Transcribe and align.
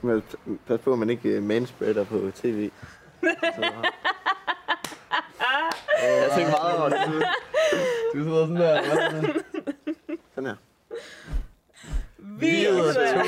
skal 0.00 0.06
man 0.06 0.22
passe 0.66 0.84
på, 0.84 0.92
at 0.92 0.98
man 0.98 1.10
ikke 1.10 1.38
uh, 1.38 1.44
manspreader 1.44 2.04
på 2.04 2.30
tv. 2.34 2.70
Så, 3.20 3.28
jeg 6.02 6.30
tænker 6.36 6.50
meget 6.50 6.78
over 6.78 6.88
det. 6.88 6.98
Du 8.14 8.22
sidder 8.22 8.46
sådan 8.46 8.56
der. 8.56 8.82
Sådan 10.34 10.46
her. 10.46 10.56
Vi 12.18 12.48
hedder 12.48 12.92
Total. 12.92 13.26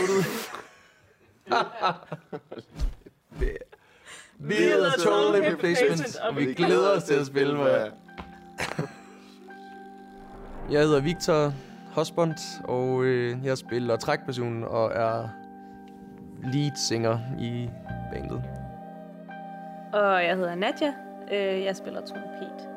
Vi 4.38 4.54
hedder 4.54 4.90
Total 4.90 5.42
Replacement, 5.52 6.16
og 6.16 6.36
vi 6.36 6.54
glæder 6.54 6.90
os 6.96 7.04
til 7.04 7.14
at 7.14 7.26
spille 7.26 7.56
for 7.56 7.66
jer. 7.66 7.90
Jeg 10.70 10.80
hedder 10.80 11.00
Victor 11.00 11.54
Hosbond, 11.92 12.34
og 12.64 13.04
øh, 13.04 13.44
jeg 13.44 13.58
spiller 13.58 13.96
trækperson 13.96 14.64
og 14.64 14.92
er 14.92 15.28
lead 16.42 16.76
singer 16.76 17.18
i 17.38 17.70
bandet. 18.12 18.42
Og 19.92 20.24
jeg 20.24 20.36
hedder 20.36 20.54
Nadja. 20.54 20.94
Øh, 21.32 21.64
jeg 21.64 21.76
spiller 21.76 22.00
trompet. 22.00 22.68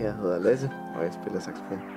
Jeg 0.00 0.14
hedder 0.14 0.38
Lasse, 0.38 0.70
og 0.96 1.04
jeg 1.04 1.12
spiller 1.12 1.40
saxofon. 1.40 1.95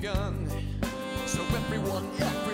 Begun. 0.00 0.48
So 1.26 1.42
everyone, 1.42 2.08
everyone 2.20 2.49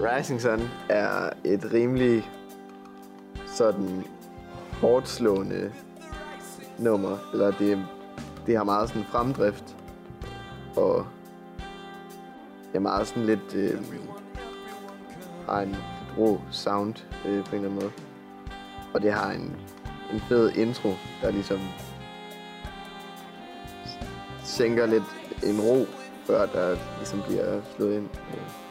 Rising 0.00 0.40
Sun 0.40 0.70
er 0.88 1.30
et 1.44 1.72
rimelig 1.72 2.30
sådan 3.46 4.04
hårdt 4.80 5.08
slående 5.08 5.72
nummer. 6.78 7.18
Eller 7.32 7.50
det, 7.50 7.86
det 8.46 8.56
har 8.56 8.64
meget 8.64 8.88
sådan 8.88 9.04
fremdrift. 9.04 9.76
Og 10.76 11.06
er 12.74 12.78
meget 12.78 13.06
sådan 13.06 13.26
lidt... 13.26 13.54
Øh, 13.54 13.80
har 15.46 15.60
en 15.60 15.76
rå 16.18 16.40
sound 16.50 16.94
øh, 17.26 17.44
på 17.44 17.56
en 17.56 17.64
eller 17.64 17.68
anden 17.68 17.74
måde. 17.74 17.92
Og 18.94 19.02
det 19.02 19.12
har 19.12 19.30
en, 19.30 19.56
en 20.12 20.20
fed 20.20 20.50
intro, 20.50 20.92
der 21.22 21.30
ligesom 21.30 21.58
sænker 24.44 24.86
lidt 24.86 25.16
en 25.44 25.60
ro, 25.60 25.86
før 26.26 26.46
der 26.46 26.76
ligesom 26.98 27.22
bliver 27.28 27.60
slået 27.76 27.96
ind 27.96 28.08
Øh 28.34 28.67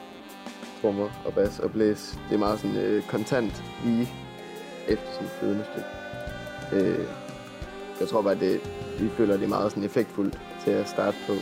trommer 0.88 1.10
og 1.26 1.34
bas 1.34 1.60
og 1.60 1.72
blæs. 1.72 2.20
Det 2.30 2.36
er 2.36 2.40
meget 2.40 2.60
sådan 2.60 2.78
øh, 2.78 3.04
kontant 3.04 3.64
lige 3.86 4.10
efter 4.88 5.06
sådan 5.14 5.28
flydende 5.40 5.66
stykke. 5.72 5.90
Øh, 6.74 7.06
jeg 8.00 8.08
tror 8.08 8.22
bare, 8.22 8.34
at 8.34 8.40
det, 8.40 8.60
vi 9.00 9.10
føler, 9.10 9.34
det 9.38 9.44
er 9.44 9.48
meget 9.50 9.72
sådan 9.72 9.84
effektfuldt 9.84 10.40
til 10.64 10.72
at 10.72 10.90
starte 10.90 11.18
på. 11.28 11.34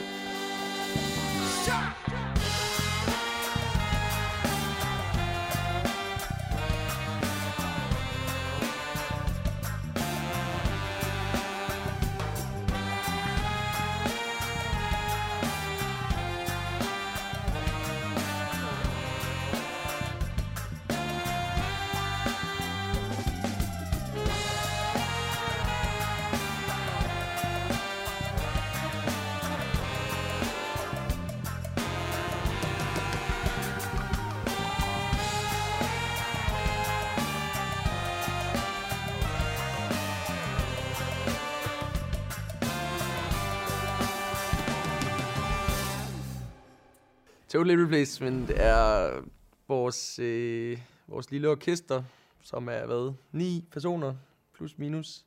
Replacement 48.15 48.51
er 48.55 49.21
vores, 49.67 50.19
øh, 50.19 50.79
vores 51.07 51.31
lille 51.31 51.49
orkester, 51.49 52.03
som 52.41 52.69
er, 52.69 52.85
hvad, 52.85 53.13
ni 53.31 53.65
personer, 53.71 54.15
plus 54.53 54.77
minus, 54.77 55.25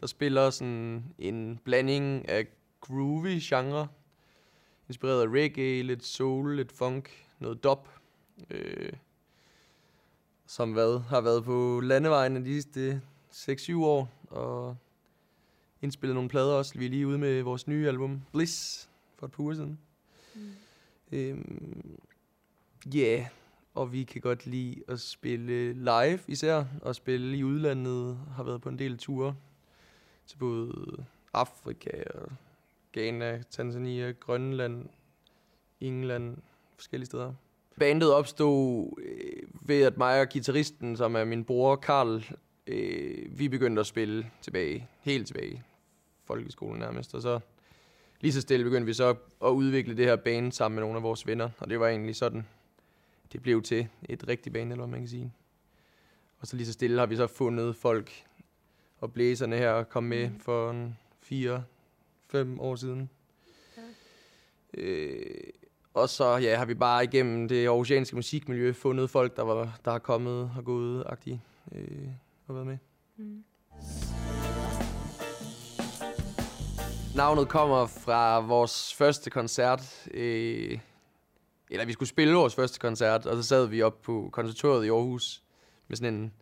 der 0.00 0.06
spiller 0.06 0.50
sådan 0.50 1.04
en 1.18 1.60
blanding 1.64 2.28
af 2.28 2.46
groovy 2.80 3.38
genre, 3.42 3.88
inspireret 4.88 5.22
af 5.22 5.28
reggae, 5.28 5.82
lidt 5.82 6.04
soul, 6.04 6.56
lidt 6.56 6.72
funk, 6.72 7.26
noget 7.38 7.64
dub, 7.64 7.88
øh, 8.50 8.92
som 10.46 10.72
hvad, 10.72 11.00
har 11.00 11.20
været 11.20 11.44
på 11.44 11.80
landevejen 11.80 12.44
de 12.44 12.62
sidste 12.62 13.02
6-7 13.32 13.76
år, 13.84 14.10
og 14.30 14.76
indspillet 15.82 16.14
nogle 16.14 16.28
plader 16.28 16.54
også. 16.54 16.78
Vi 16.78 16.86
er 16.86 16.90
lige 16.90 17.06
ude 17.06 17.18
med 17.18 17.42
vores 17.42 17.66
nye 17.66 17.88
album, 17.88 18.22
Bliss, 18.32 18.88
for 19.16 19.26
et 19.26 19.32
par 19.32 19.42
uger 19.42 19.54
siden. 19.54 19.78
Mm. 20.34 20.50
Øhm, 21.12 22.00
Ja, 22.94 22.98
yeah. 22.98 23.26
og 23.74 23.92
vi 23.92 24.04
kan 24.04 24.20
godt 24.20 24.46
lide 24.46 24.82
at 24.88 25.00
spille 25.00 25.72
live 25.72 26.18
især, 26.28 26.64
og 26.82 26.94
spille 26.94 27.36
i 27.36 27.44
udlandet. 27.44 28.18
Har 28.36 28.42
været 28.42 28.62
på 28.62 28.68
en 28.68 28.78
del 28.78 28.98
ture 28.98 29.34
til 30.26 30.36
både 30.36 31.04
Afrika 31.32 32.02
og 32.14 32.32
Ghana, 32.92 33.42
Tanzania, 33.50 34.10
Grønland, 34.10 34.88
England, 35.80 36.36
forskellige 36.74 37.06
steder. 37.06 37.34
Bandet 37.78 38.14
opstod 38.14 38.90
øh, 38.98 39.68
ved, 39.68 39.82
at 39.82 39.96
mig 39.96 40.20
og 40.20 40.28
guitaristen, 40.32 40.96
som 40.96 41.16
er 41.16 41.24
min 41.24 41.44
bror 41.44 41.76
Karl, 41.76 42.24
øh, 42.66 43.38
vi 43.38 43.48
begyndte 43.48 43.80
at 43.80 43.86
spille 43.86 44.30
tilbage, 44.42 44.88
helt 45.00 45.26
tilbage 45.26 45.62
folkeskolen 46.24 46.78
nærmest. 46.80 47.14
Og 47.14 47.22
så 47.22 47.40
lige 48.20 48.32
så 48.32 48.40
stille 48.40 48.64
begyndte 48.64 48.86
vi 48.86 48.92
så 48.92 49.14
at 49.44 49.48
udvikle 49.48 49.96
det 49.96 50.04
her 50.04 50.16
band 50.16 50.52
sammen 50.52 50.74
med 50.74 50.82
nogle 50.82 50.96
af 50.96 51.02
vores 51.02 51.26
venner. 51.26 51.50
Og 51.58 51.70
det 51.70 51.80
var 51.80 51.88
egentlig 51.88 52.16
sådan, 52.16 52.46
det 53.32 53.42
blev 53.42 53.62
til 53.62 53.88
et 54.08 54.28
rigtigt 54.28 54.52
band, 54.52 54.72
eller 54.72 54.84
hvad 54.84 54.90
man 54.92 55.00
kan 55.00 55.08
sige. 55.08 55.32
Og 56.38 56.46
så 56.46 56.56
lige 56.56 56.66
så 56.66 56.72
stille 56.72 56.98
har 56.98 57.06
vi 57.06 57.16
så 57.16 57.26
fundet 57.26 57.76
folk 57.76 58.24
og 59.00 59.12
blæserne 59.12 59.56
her 59.56 59.82
kom 59.84 60.04
med 60.04 60.28
Mhm. 60.30 60.40
for 60.40 60.70
en 60.70 60.98
fire, 61.20 61.64
fem 62.28 62.60
år 62.60 62.76
siden. 62.76 63.10
Ja. 63.76 63.82
Øh, 64.74 65.34
og 65.94 66.08
så 66.08 66.36
ja, 66.36 66.56
har 66.56 66.64
vi 66.64 66.74
bare 66.74 67.04
igennem 67.04 67.48
det 67.48 67.66
aarhusianske 67.66 68.16
musikmiljø 68.16 68.72
fundet 68.72 69.10
folk, 69.10 69.36
der, 69.36 69.42
var, 69.42 69.78
der 69.84 69.90
har 69.90 69.98
kommet 69.98 70.50
og 70.56 70.64
gået 70.64 71.04
agtigt 71.06 71.40
øh, 71.72 72.08
og 72.46 72.54
været 72.54 72.66
med. 72.66 72.78
Mm. 73.16 73.44
Navnet 77.16 77.48
kommer 77.48 77.86
fra 77.86 78.40
vores 78.40 78.94
første 78.94 79.30
koncert. 79.30 80.08
Øh, 80.14 80.78
eller 81.70 81.84
vi 81.84 81.92
skulle 81.92 82.08
spille 82.08 82.34
vores 82.34 82.54
første 82.54 82.78
koncert, 82.78 83.26
og 83.26 83.36
så 83.36 83.42
sad 83.42 83.66
vi 83.66 83.82
op 83.82 84.02
på 84.02 84.28
konservatoriet 84.32 84.84
i 84.84 84.88
Aarhus 84.88 85.42
med 85.88 85.96
sådan 85.96 86.14
en 86.14 86.32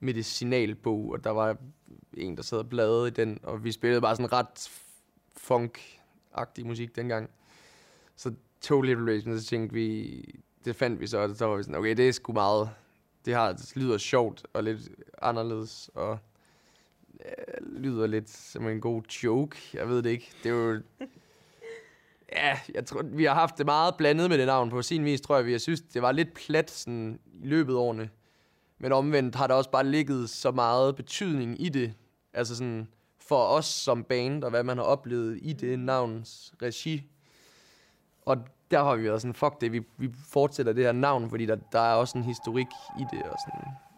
medicinalbog, 0.00 1.10
og 1.10 1.24
der 1.24 1.30
var 1.30 1.56
en, 2.14 2.36
der 2.36 2.42
sad 2.42 2.58
og 2.58 2.68
bladrede 2.68 3.08
i 3.08 3.10
den, 3.10 3.38
og 3.42 3.64
vi 3.64 3.72
spillede 3.72 4.00
bare 4.00 4.16
sådan 4.16 4.32
ret 4.32 4.70
funk-agtig 5.36 6.66
musik 6.66 6.96
dengang. 6.96 7.30
Så 8.16 8.32
Totally 8.60 8.94
Relation, 8.94 9.38
så 9.38 9.46
tænkte 9.46 9.74
vi, 9.74 10.24
det 10.64 10.76
fandt 10.76 11.00
vi 11.00 11.06
så, 11.06 11.18
og 11.18 11.36
så 11.36 11.46
var 11.46 11.56
vi 11.56 11.62
sådan, 11.62 11.78
okay, 11.78 11.96
det 11.96 12.08
er 12.08 12.12
sgu 12.12 12.32
meget, 12.32 12.70
det, 13.24 13.34
har, 13.34 13.52
det 13.52 13.76
lyder 13.76 13.98
sjovt 13.98 14.46
og 14.52 14.64
lidt 14.64 14.80
anderledes, 15.22 15.90
og 15.94 16.18
øh, 17.24 17.66
lyder 17.76 18.06
lidt 18.06 18.30
som 18.30 18.68
en 18.68 18.80
god 18.80 19.02
joke. 19.02 19.56
Jeg 19.74 19.88
ved 19.88 20.02
det 20.02 20.10
ikke. 20.10 20.32
Det 20.42 20.50
er 20.50 20.54
jo... 20.54 20.80
Ja, 22.32 22.58
jeg 22.74 22.86
tror, 22.86 23.02
vi 23.02 23.24
har 23.24 23.34
haft 23.34 23.58
det 23.58 23.66
meget 23.66 23.94
blandet 23.96 24.30
med 24.30 24.38
det 24.38 24.46
navn. 24.46 24.70
På 24.70 24.82
sin 24.82 25.04
vis 25.04 25.20
tror 25.20 25.36
jeg, 25.36 25.46
vi 25.46 25.52
har 25.52 25.58
synes, 25.58 25.80
det 25.80 26.02
var 26.02 26.12
lidt 26.12 26.34
plat 26.34 26.70
sådan, 26.70 27.18
i 27.42 27.46
løbet 27.46 27.72
af 27.72 27.78
årene. 27.78 28.10
Men 28.78 28.92
omvendt 28.92 29.34
har 29.34 29.46
der 29.46 29.54
også 29.54 29.70
bare 29.70 29.86
ligget 29.86 30.30
så 30.30 30.50
meget 30.50 30.96
betydning 30.96 31.62
i 31.62 31.68
det. 31.68 31.94
Altså 32.34 32.56
sådan, 32.56 32.88
for 33.18 33.44
os 33.46 33.64
som 33.64 34.04
band, 34.04 34.44
og 34.44 34.50
hvad 34.50 34.62
man 34.62 34.76
har 34.76 34.84
oplevet 34.84 35.38
i 35.42 35.52
det 35.52 35.78
navns 35.78 36.54
regi. 36.62 37.10
Og 38.22 38.36
der 38.70 38.84
har 38.84 38.96
vi 38.96 39.04
været 39.04 39.20
sådan, 39.20 39.34
fuck 39.34 39.60
det, 39.60 39.72
vi, 39.72 39.80
vi 39.96 40.10
fortsætter 40.28 40.72
det 40.72 40.84
her 40.84 40.92
navn, 40.92 41.30
fordi 41.30 41.46
der, 41.46 41.56
der 41.72 41.80
er 41.80 41.94
også 41.94 42.18
en 42.18 42.24
historik 42.24 42.66
i 43.00 43.04
det. 43.12 43.22
Og 43.22 43.38
sådan. 43.46 43.89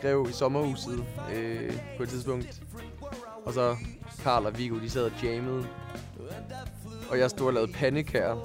Skrev 0.00 0.26
i 0.30 0.32
sommerhuset 0.32 1.04
øh, 1.34 1.72
på 1.96 2.02
et 2.02 2.08
tidspunkt. 2.08 2.62
Og 3.46 3.52
så 3.52 3.76
Karl 4.22 4.46
og 4.46 4.58
Viggo, 4.58 4.78
de 4.78 4.90
sad 4.90 5.04
og 5.04 5.12
jammede. 5.22 5.66
Og 7.10 7.18
jeg 7.18 7.30
stod 7.30 7.46
og 7.46 7.52
lavede 7.52 7.72
pandekager. 7.72 8.36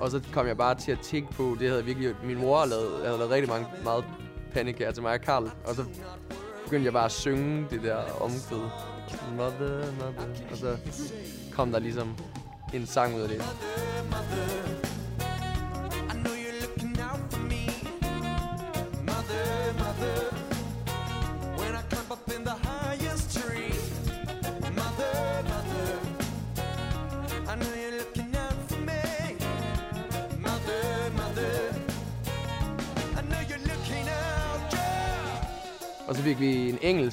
Og 0.00 0.10
så 0.10 0.20
kom 0.32 0.46
jeg 0.46 0.56
bare 0.56 0.74
til 0.74 0.92
at 0.92 1.00
tænke 1.00 1.32
på, 1.32 1.56
det 1.60 1.68
havde 1.68 1.84
virkelig, 1.84 2.14
min 2.24 2.38
mor 2.38 2.58
havde 2.58 2.70
lavet, 2.70 3.06
havde 3.06 3.18
lavet 3.18 3.30
rigtig 3.30 3.48
mange, 3.48 3.66
meget 3.84 4.04
pandekager 4.52 4.92
til 4.92 5.02
mig 5.02 5.12
og 5.12 5.20
Karl. 5.20 5.50
Og 5.64 5.74
så 5.74 5.84
begyndte 6.64 6.84
jeg 6.84 6.92
bare 6.92 7.04
at 7.04 7.12
synge 7.12 7.66
det 7.70 7.82
der 7.82 7.96
omkvæd. 8.20 8.68
Mother, 9.36 9.92
mother. 9.92 10.50
Og 10.50 10.56
så 10.56 10.76
kom 11.52 11.72
der 11.72 11.78
ligesom 11.78 12.16
en 12.74 12.86
sang 12.86 13.16
ud 13.16 13.20
af 13.20 13.28
det. 13.28 13.38
Mother, 13.38 14.02
mother. 14.04 14.87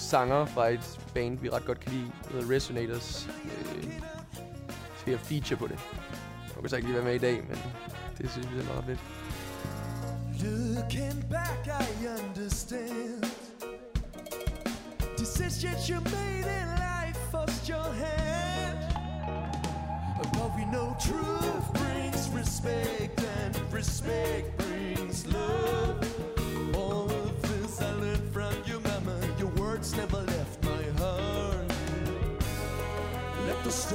Sanger 0.06 0.46
fra 0.46 0.68
et 0.68 1.00
band, 1.14 1.40
vi 1.40 1.50
ret 1.50 1.66
godt 1.66 1.80
kan 1.80 1.92
lide, 1.92 2.12
der 2.24 2.32
hedder 2.32 2.56
Resonators. 2.56 3.30
Øh, 3.46 3.84
skal 5.00 5.12
jeg 5.12 5.20
feature 5.20 5.58
på 5.58 5.68
det. 5.68 5.80
Jeg 6.56 6.62
kan 6.62 6.70
så 6.70 6.76
ikke 6.76 6.88
lige 6.88 6.96
være 6.96 7.06
med 7.06 7.16
i 7.16 7.18
dag, 7.18 7.44
men 7.50 7.58
det 8.18 8.32
synes 8.32 8.52
vi 8.54 8.60
er 8.60 8.64
meget 8.64 8.86
fedt. 8.86 9.00
Looking 10.44 11.30
back, 11.30 11.68
I 11.68 12.08
understand. 12.08 13.24
Decisions 15.18 15.88
you 15.88 16.00
made 16.02 16.48
in 16.60 16.68
life 16.88 17.20
forced 17.32 17.70
your 17.70 17.92
hand. 18.06 18.80
But 20.34 20.52
we 20.58 20.66
know 20.66 20.96
truth 21.00 21.66
brings 21.74 22.30
respect, 22.40 23.20
and 23.40 23.56
respect 23.74 24.65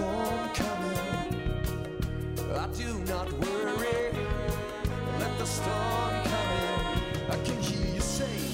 storm 0.00 0.49
come 0.54 0.83
in. 0.85 1.28
I 2.57 2.66
do 2.69 2.90
not 3.12 3.30
worry. 3.33 4.00
Let 5.19 5.38
the 5.38 5.45
storm 5.45 6.14
come 6.33 6.50
in. 6.64 7.30
I 7.30 7.37
can 7.45 7.61
hear 7.61 7.95
you 7.95 8.00
saying, 8.00 8.50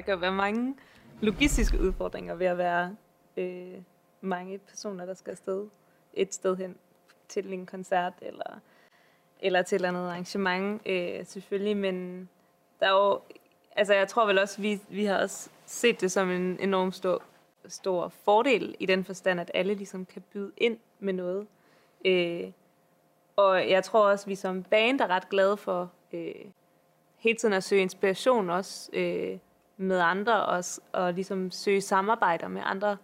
Der 0.00 0.04
kan 0.04 0.20
være 0.20 0.32
mange 0.32 0.76
logistiske 1.20 1.80
udfordringer 1.80 2.34
ved 2.34 2.46
at 2.46 2.58
være 2.58 2.96
øh, 3.36 3.74
mange 4.20 4.58
personer, 4.58 5.06
der 5.06 5.14
skal 5.14 5.30
afsted 5.30 5.66
et 6.14 6.34
sted 6.34 6.56
hen 6.56 6.76
til 7.28 7.52
en 7.52 7.66
koncert 7.66 8.12
eller, 8.22 8.60
eller 9.40 9.62
til 9.62 9.76
et 9.76 9.78
eller 9.78 9.88
andet 9.88 10.08
arrangement, 10.08 10.82
øh, 10.86 11.26
selvfølgelig. 11.26 11.76
Men 11.76 12.28
der 12.80 12.86
er 12.86 12.90
jo, 12.90 13.20
altså 13.76 13.94
jeg 13.94 14.08
tror 14.08 14.26
vel 14.26 14.38
også, 14.38 14.60
vi, 14.60 14.80
vi 14.88 15.04
har 15.04 15.22
også 15.22 15.50
set 15.66 16.00
det 16.00 16.12
som 16.12 16.30
en 16.30 16.60
enorm 16.60 16.92
stor, 16.92 17.22
stor 17.68 18.08
fordel 18.08 18.74
i 18.78 18.86
den 18.86 19.04
forstand, 19.04 19.40
at 19.40 19.50
alle 19.54 19.74
ligesom 19.74 20.06
kan 20.06 20.22
byde 20.32 20.52
ind 20.56 20.78
med 20.98 21.12
noget. 21.12 21.46
Øh, 22.04 22.52
og 23.36 23.70
jeg 23.70 23.84
tror 23.84 24.10
også, 24.10 24.26
vi 24.26 24.34
som 24.34 24.62
band 24.62 25.00
er 25.00 25.06
ret 25.06 25.28
glade 25.28 25.56
for 25.56 25.92
øh, 26.12 26.44
hele 27.18 27.38
tiden 27.38 27.54
at 27.54 27.64
søge 27.64 27.82
inspiration 27.82 28.50
også 28.50 28.90
øh, 28.92 29.38
med 29.80 29.98
andre, 29.98 30.46
og, 30.46 30.64
s- 30.64 30.80
og 30.92 31.12
ligesom 31.14 31.50
søge 31.50 31.80
samarbejder 31.80 32.48
med 32.48 32.62
andre 32.64 32.96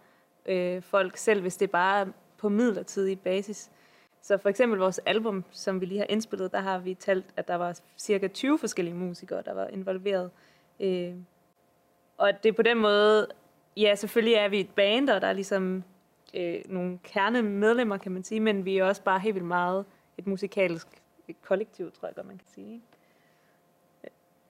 øh, 0.45 0.81
folk, 0.81 1.17
selv 1.17 1.41
hvis 1.41 1.57
det 1.57 1.71
bare 1.71 2.01
er 2.01 2.05
på 2.37 2.49
midlertidig 2.49 3.19
basis. 3.19 3.71
Så 4.21 4.37
for 4.37 4.49
eksempel 4.49 4.79
vores 4.79 4.99
album, 5.05 5.43
som 5.51 5.81
vi 5.81 5.85
lige 5.85 5.97
har 5.99 6.05
indspillet, 6.09 6.51
der 6.51 6.59
har 6.59 6.79
vi 6.79 6.93
talt, 6.93 7.25
at 7.35 7.47
der 7.47 7.55
var 7.55 7.79
cirka 7.97 8.27
20 8.27 8.59
forskellige 8.59 8.95
musikere, 8.95 9.41
der 9.45 9.53
var 9.53 9.67
involveret. 9.67 10.31
Øh, 10.79 11.13
og 12.17 12.31
det 12.43 12.49
er 12.49 12.53
på 12.53 12.61
den 12.61 12.77
måde, 12.77 13.27
ja, 13.77 13.95
selvfølgelig 13.95 14.33
er 14.33 14.47
vi 14.47 14.59
et 14.59 14.69
band, 14.69 15.09
og 15.09 15.21
der 15.21 15.27
er 15.27 15.33
ligesom 15.33 15.83
øh, 16.33 16.59
nogle 16.65 16.99
kernemedlemmer, 17.03 17.97
kan 17.97 18.11
man 18.11 18.23
sige, 18.23 18.39
men 18.39 18.65
vi 18.65 18.77
er 18.77 18.85
også 18.85 19.01
bare 19.03 19.19
helt 19.19 19.35
vildt 19.35 19.47
meget 19.47 19.85
et 20.17 20.27
musikalsk 20.27 20.87
kollektiv, 21.41 21.91
tror 21.91 22.07
jeg 22.07 22.15
godt, 22.15 22.27
man 22.27 22.37
kan 22.37 22.47
sige. 22.55 22.73
Ikke? 22.73 22.85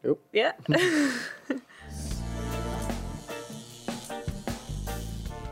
Jo. 0.03 0.17
Ja. 0.33 0.51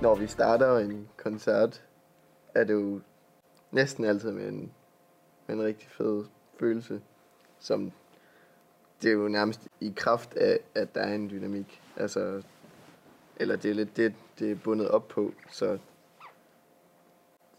Når 0.06 0.16
vi 0.16 0.28
starter 0.28 0.78
en 0.78 1.10
koncert, 1.18 1.84
er 2.56 2.64
det 2.64 2.74
jo 2.74 3.02
næsten 3.72 4.06
altid 4.06 4.32
med 4.32 4.48
en, 4.48 4.74
med 5.48 5.56
en 5.56 5.64
rigtig 5.64 5.90
fed 5.90 6.26
følelse, 6.60 7.02
som 7.60 7.92
det 9.02 9.10
er 9.10 9.14
jo 9.14 9.28
nærmest 9.28 9.68
i 9.80 9.94
kraft 9.96 10.34
af, 10.36 10.60
at 10.76 10.96
der 10.96 11.02
er 11.02 11.16
en 11.16 11.30
dynamik. 11.30 11.82
Altså, 11.98 12.44
eller 13.38 13.56
det 13.56 13.72
er 13.72 13.76
lidt 13.76 13.98
det, 13.98 14.14
det 14.40 14.52
er 14.52 14.56
bundet 14.56 14.90
op 14.90 15.08
på, 15.08 15.32
så, 15.52 15.78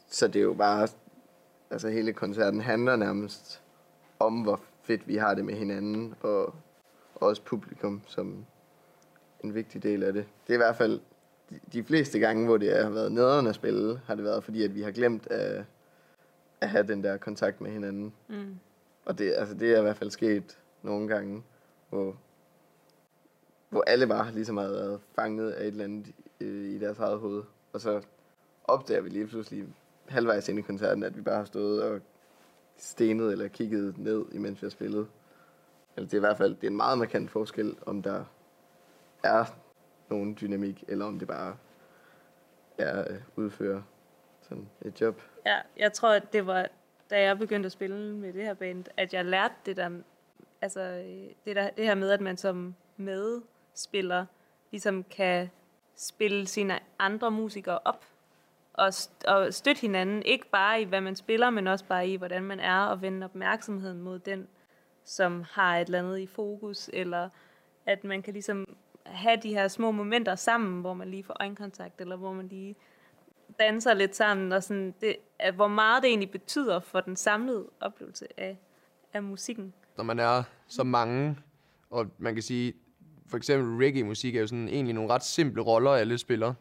så 0.08 0.28
det 0.28 0.36
er 0.36 0.44
jo 0.44 0.54
bare, 0.54 0.88
altså 1.70 1.88
hele 1.88 2.12
koncerten 2.12 2.60
handler 2.60 2.96
nærmest 2.96 3.62
om, 4.18 4.42
hvor 4.42 4.60
fedt 4.82 5.08
vi 5.08 5.16
har 5.16 5.34
det 5.34 5.44
med 5.44 5.54
hinanden, 5.54 6.14
og 6.22 6.54
også 7.14 7.42
publikum 7.42 8.02
som 8.06 8.46
en 9.44 9.54
vigtig 9.54 9.82
del 9.82 10.02
af 10.02 10.12
det. 10.12 10.26
Det 10.46 10.50
er 10.52 10.54
i 10.54 10.64
hvert 10.64 10.76
fald 10.76 11.00
de, 11.50 11.60
de 11.72 11.84
fleste 11.84 12.18
gange, 12.18 12.46
hvor 12.46 12.56
det 12.56 12.76
har 12.76 12.90
været 12.90 13.12
nederen 13.12 13.46
at 13.46 13.54
spille, 13.54 14.00
har 14.06 14.14
det 14.14 14.24
været 14.24 14.44
fordi, 14.44 14.64
at 14.64 14.74
vi 14.74 14.82
har 14.82 14.90
glemt 14.90 15.26
at, 15.26 15.64
at 16.60 16.68
have 16.68 16.86
den 16.86 17.04
der 17.04 17.16
kontakt 17.16 17.60
med 17.60 17.70
hinanden. 17.70 18.12
Mm. 18.28 18.58
Og 19.04 19.18
det, 19.18 19.34
altså, 19.36 19.54
det 19.54 19.74
er 19.74 19.78
i 19.78 19.82
hvert 19.82 19.96
fald 19.96 20.10
sket 20.10 20.58
nogle 20.82 21.08
gange, 21.08 21.42
hvor, 21.88 22.16
hvor 23.68 23.84
alle 23.86 24.06
bare 24.06 24.32
ligesom 24.32 24.56
har 24.56 24.68
været 24.68 25.00
fanget 25.14 25.50
af 25.50 25.60
et 25.60 25.66
eller 25.66 25.84
andet 25.84 26.06
øh, 26.40 26.64
i 26.64 26.78
deres 26.78 26.98
eget 26.98 27.18
hoved. 27.18 27.42
Og 27.72 27.80
så 27.80 28.02
opdager 28.64 29.00
vi 29.00 29.08
lige 29.08 29.26
pludselig 29.26 29.66
halvvejs 30.08 30.48
ind 30.48 30.58
i 30.58 30.62
koncerten, 30.62 31.02
at 31.02 31.16
vi 31.16 31.20
bare 31.20 31.36
har 31.36 31.44
stået 31.44 31.82
og 31.82 32.00
stenet 32.76 33.32
eller 33.32 33.48
kigget 33.48 33.98
ned, 33.98 34.24
imens 34.32 34.62
vi 34.62 34.66
har 34.66 34.70
spillet. 34.70 35.06
Eller 35.96 36.08
det 36.08 36.14
er 36.14 36.18
i 36.18 36.26
hvert 36.26 36.36
fald 36.36 36.54
det 36.54 36.64
er 36.64 36.70
en 36.70 36.76
meget 36.76 36.98
markant 36.98 37.30
forskel, 37.30 37.76
om 37.86 38.02
der 38.02 38.24
er 39.22 39.44
nogen 40.10 40.38
dynamik, 40.40 40.84
eller 40.88 41.04
om 41.04 41.18
det 41.18 41.28
bare 41.28 41.56
er 42.78 43.02
at 43.02 43.22
udføre 43.36 43.84
sådan 44.42 44.68
et 44.82 45.00
job. 45.00 45.22
Ja, 45.46 45.60
jeg 45.76 45.92
tror, 45.92 46.12
at 46.12 46.32
det 46.32 46.46
var, 46.46 46.66
da 47.10 47.22
jeg 47.22 47.38
begyndte 47.38 47.66
at 47.66 47.72
spille 47.72 48.14
med 48.16 48.32
det 48.32 48.42
her 48.42 48.54
band, 48.54 48.84
at 48.96 49.14
jeg 49.14 49.24
lærte 49.24 49.54
det 49.66 49.76
der, 49.76 49.90
altså 50.60 50.80
det, 51.44 51.56
der, 51.56 51.70
det 51.70 51.84
her 51.84 51.94
med, 51.94 52.10
at 52.10 52.20
man 52.20 52.36
som 52.36 52.74
medspiller 52.96 54.26
ligesom 54.70 55.04
kan 55.04 55.50
spille 55.96 56.46
sine 56.46 56.78
andre 56.98 57.30
musikere 57.30 57.78
op 57.84 58.04
og, 58.72 58.88
st- 58.88 59.28
og 59.28 59.54
støtte 59.54 59.80
hinanden, 59.80 60.22
ikke 60.22 60.50
bare 60.50 60.80
i, 60.80 60.84
hvad 60.84 61.00
man 61.00 61.16
spiller, 61.16 61.50
men 61.50 61.66
også 61.66 61.84
bare 61.84 62.08
i, 62.08 62.16
hvordan 62.16 62.42
man 62.42 62.60
er, 62.60 62.80
og 62.80 63.02
vende 63.02 63.24
opmærksomheden 63.24 64.02
mod 64.02 64.18
den, 64.18 64.48
som 65.04 65.44
har 65.50 65.78
et 65.78 65.86
eller 65.86 65.98
andet 65.98 66.18
i 66.18 66.26
fokus, 66.26 66.90
eller 66.92 67.28
at 67.86 68.04
man 68.04 68.22
kan 68.22 68.32
ligesom 68.32 68.76
have 69.08 69.36
de 69.42 69.48
her 69.48 69.68
små 69.68 69.90
momenter 69.90 70.34
sammen, 70.34 70.80
hvor 70.80 70.94
man 70.94 71.08
lige 71.08 71.24
får 71.24 71.36
øjenkontakt, 71.40 72.00
eller 72.00 72.16
hvor 72.16 72.32
man 72.32 72.48
lige 72.48 72.76
danser 73.58 73.94
lidt 73.94 74.16
sammen, 74.16 74.52
og 74.52 74.62
sådan, 74.62 74.94
det, 75.00 75.16
at 75.38 75.54
hvor 75.54 75.68
meget 75.68 76.02
det 76.02 76.08
egentlig 76.08 76.30
betyder 76.30 76.80
for 76.80 77.00
den 77.00 77.16
samlede 77.16 77.66
oplevelse 77.80 78.26
af, 78.40 78.58
af 79.12 79.22
musikken. 79.22 79.72
når 79.96 80.04
man 80.04 80.18
er 80.18 80.42
så 80.68 80.84
mange, 80.84 81.38
og 81.90 82.06
man 82.18 82.34
kan 82.34 82.42
sige, 82.42 82.72
for 83.26 83.36
eksempel 83.36 83.84
reggae-musik 83.84 84.36
er 84.36 84.40
jo 84.40 84.46
sådan 84.46 84.68
egentlig 84.68 84.94
nogle 84.94 85.14
ret 85.14 85.24
simple 85.24 85.62
roller, 85.62 85.90
alle 85.90 86.18
spiller, 86.18 86.54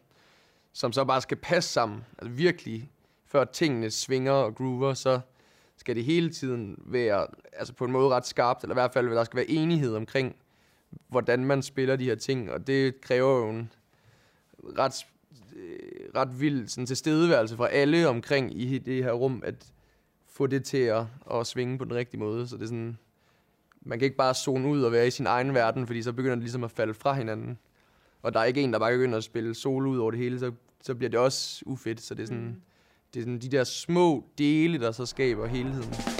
som 0.72 0.92
så 0.92 1.04
bare 1.04 1.20
skal 1.20 1.36
passe 1.36 1.70
sammen. 1.70 2.04
Altså 2.18 2.30
virkelig, 2.30 2.90
før 3.26 3.44
tingene 3.44 3.90
svinger 3.90 4.32
og 4.32 4.54
groover, 4.54 4.94
så 4.94 5.20
skal 5.76 5.96
det 5.96 6.04
hele 6.04 6.30
tiden 6.30 6.78
være 6.78 7.26
altså 7.52 7.74
på 7.74 7.84
en 7.84 7.92
måde 7.92 8.08
ret 8.08 8.26
skarpt, 8.26 8.62
eller 8.62 8.74
i 8.74 8.80
hvert 8.80 8.92
fald, 8.92 9.10
der 9.10 9.24
skal 9.24 9.36
være 9.36 9.50
enighed 9.50 9.94
omkring, 9.96 10.36
hvordan 11.08 11.44
man 11.44 11.62
spiller 11.62 11.96
de 11.96 12.04
her 12.04 12.14
ting, 12.14 12.50
og 12.52 12.66
det 12.66 13.00
kræver 13.00 13.38
jo 13.38 13.50
en 13.50 13.72
ret, 14.78 15.06
øh, 15.56 15.78
ret 16.14 16.40
vild 16.40 16.68
sådan, 16.68 16.86
tilstedeværelse 16.86 17.56
fra 17.56 17.68
alle 17.68 18.08
omkring 18.08 18.60
i 18.60 18.78
det 18.78 19.04
her 19.04 19.12
rum, 19.12 19.42
at 19.44 19.72
få 20.26 20.46
det 20.46 20.64
til 20.64 20.78
at, 20.78 21.04
at 21.34 21.46
svinge 21.46 21.78
på 21.78 21.84
den 21.84 21.94
rigtige 21.94 22.20
måde. 22.20 22.48
Så 22.48 22.56
det 22.56 22.62
er 22.62 22.66
sådan, 22.66 22.98
man 23.80 23.98
kan 23.98 24.06
ikke 24.06 24.16
bare 24.16 24.34
zone 24.34 24.68
ud 24.68 24.82
og 24.82 24.92
være 24.92 25.06
i 25.06 25.10
sin 25.10 25.26
egen 25.26 25.54
verden, 25.54 25.86
fordi 25.86 26.02
så 26.02 26.12
begynder 26.12 26.34
det 26.34 26.42
ligesom 26.42 26.64
at 26.64 26.70
falde 26.70 26.94
fra 26.94 27.12
hinanden. 27.14 27.58
Og 28.22 28.34
der 28.34 28.40
er 28.40 28.44
ikke 28.44 28.62
en, 28.62 28.72
der 28.72 28.78
bare 28.78 28.92
begynder 28.92 29.18
at 29.18 29.24
spille 29.24 29.54
solo 29.54 29.90
ud 29.90 29.98
over 29.98 30.10
det 30.10 30.20
hele, 30.20 30.38
så, 30.38 30.52
så 30.82 30.94
bliver 30.94 31.10
det 31.10 31.20
også 31.20 31.62
ufedt. 31.66 32.00
Så 32.00 32.14
det 32.14 32.22
er 32.22 32.26
sådan, 32.26 32.44
mm. 32.44 32.60
det 33.14 33.20
er 33.20 33.24
sådan 33.24 33.38
de 33.38 33.48
der 33.48 33.64
små 33.64 34.24
dele, 34.38 34.80
der 34.80 34.92
så 34.92 35.06
skaber 35.06 35.46
helheden. 35.46 36.15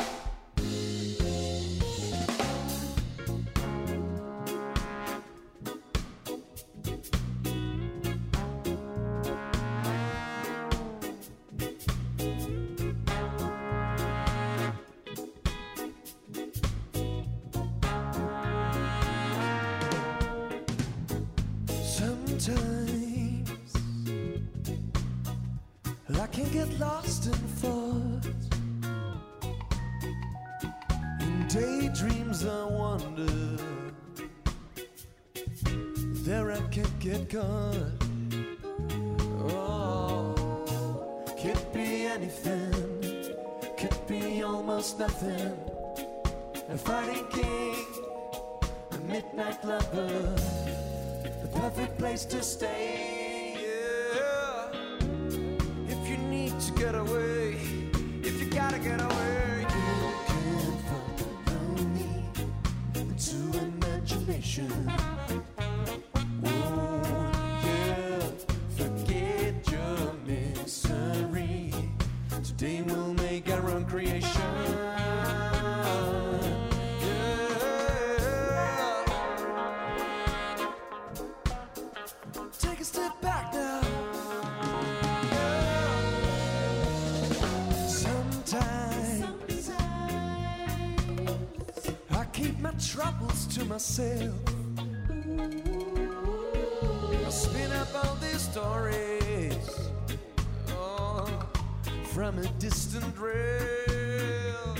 Rail. 103.18 104.76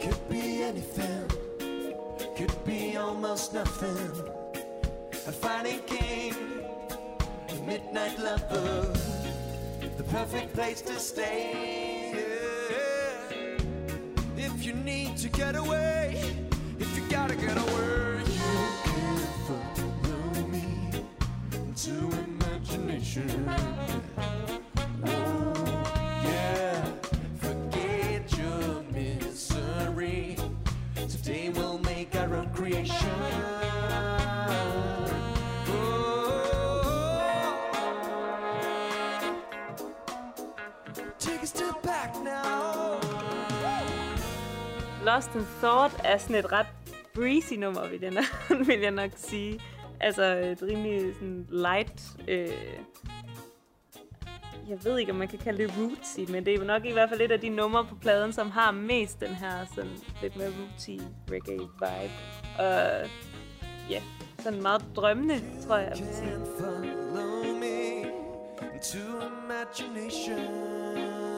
Could 0.00 0.28
be 0.28 0.62
anything, 0.62 1.28
could 2.36 2.64
be 2.64 2.96
almost 2.96 3.54
nothing. 3.54 4.10
A 5.26 5.32
fighting 5.32 5.80
king, 5.86 6.34
a 7.48 7.54
midnight 7.66 8.18
lover, 8.18 8.92
the 9.96 10.04
perfect 10.04 10.54
place 10.54 10.82
to 10.82 10.98
stay. 10.98 11.65
Lost 45.36 45.48
Thought 45.62 46.00
er 46.04 46.18
sådan 46.18 46.36
et 46.36 46.52
ret 46.52 46.66
breezy 47.14 47.52
nummer, 47.52 47.88
vil 47.88 48.00
jeg 48.00 48.10
nok, 48.10 48.50
vil 48.66 48.80
jeg 48.80 48.90
nok 48.90 49.10
sige. 49.16 49.60
Altså 50.00 50.22
øh, 50.22 50.52
et 50.52 50.62
rimelig 50.62 51.14
sådan 51.14 51.46
light... 51.50 52.02
Øh, 52.28 52.48
jeg 54.68 54.84
ved 54.84 54.98
ikke, 54.98 55.12
om 55.12 55.18
man 55.18 55.28
kan 55.28 55.38
kalde 55.38 55.62
det 55.62 55.72
rootsy, 55.78 56.32
men 56.32 56.46
det 56.46 56.54
er 56.54 56.64
nok 56.64 56.84
i 56.84 56.92
hvert 56.92 57.08
fald 57.08 57.20
et 57.20 57.30
af 57.30 57.40
de 57.40 57.48
numre 57.48 57.84
på 57.84 57.94
pladen, 57.94 58.32
som 58.32 58.50
har 58.50 58.70
mest 58.70 59.20
den 59.20 59.28
her 59.28 59.66
sådan 59.74 59.90
lidt 60.22 60.36
mere 60.36 60.48
rootsy 60.48 60.90
reggae 61.30 61.58
vibe. 61.58 62.12
Og 62.58 63.08
ja, 63.90 64.02
sådan 64.38 64.62
meget 64.62 64.84
drømmende, 64.96 65.40
tror 65.66 65.76
jeg, 65.76 65.92
jeg 65.96 66.06
vil 66.06 66.14
sige. 66.14 66.32
To 68.82 68.98
imagination. 68.98 71.35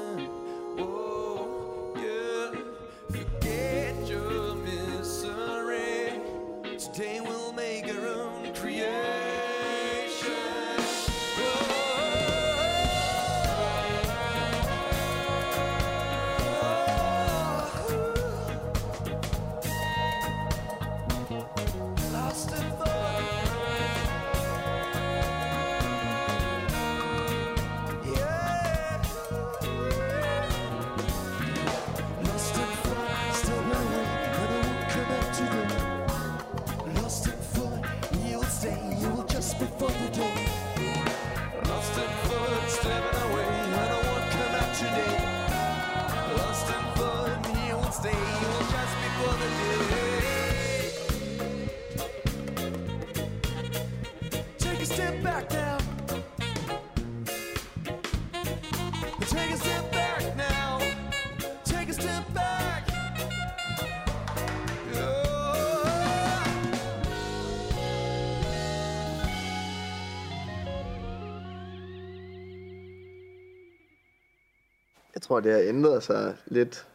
Tror, 75.29 75.41
det 75.41 75.53
har 75.53 75.61
ændret 75.61 76.03
sig 76.03 76.37
lidt, 76.47 76.89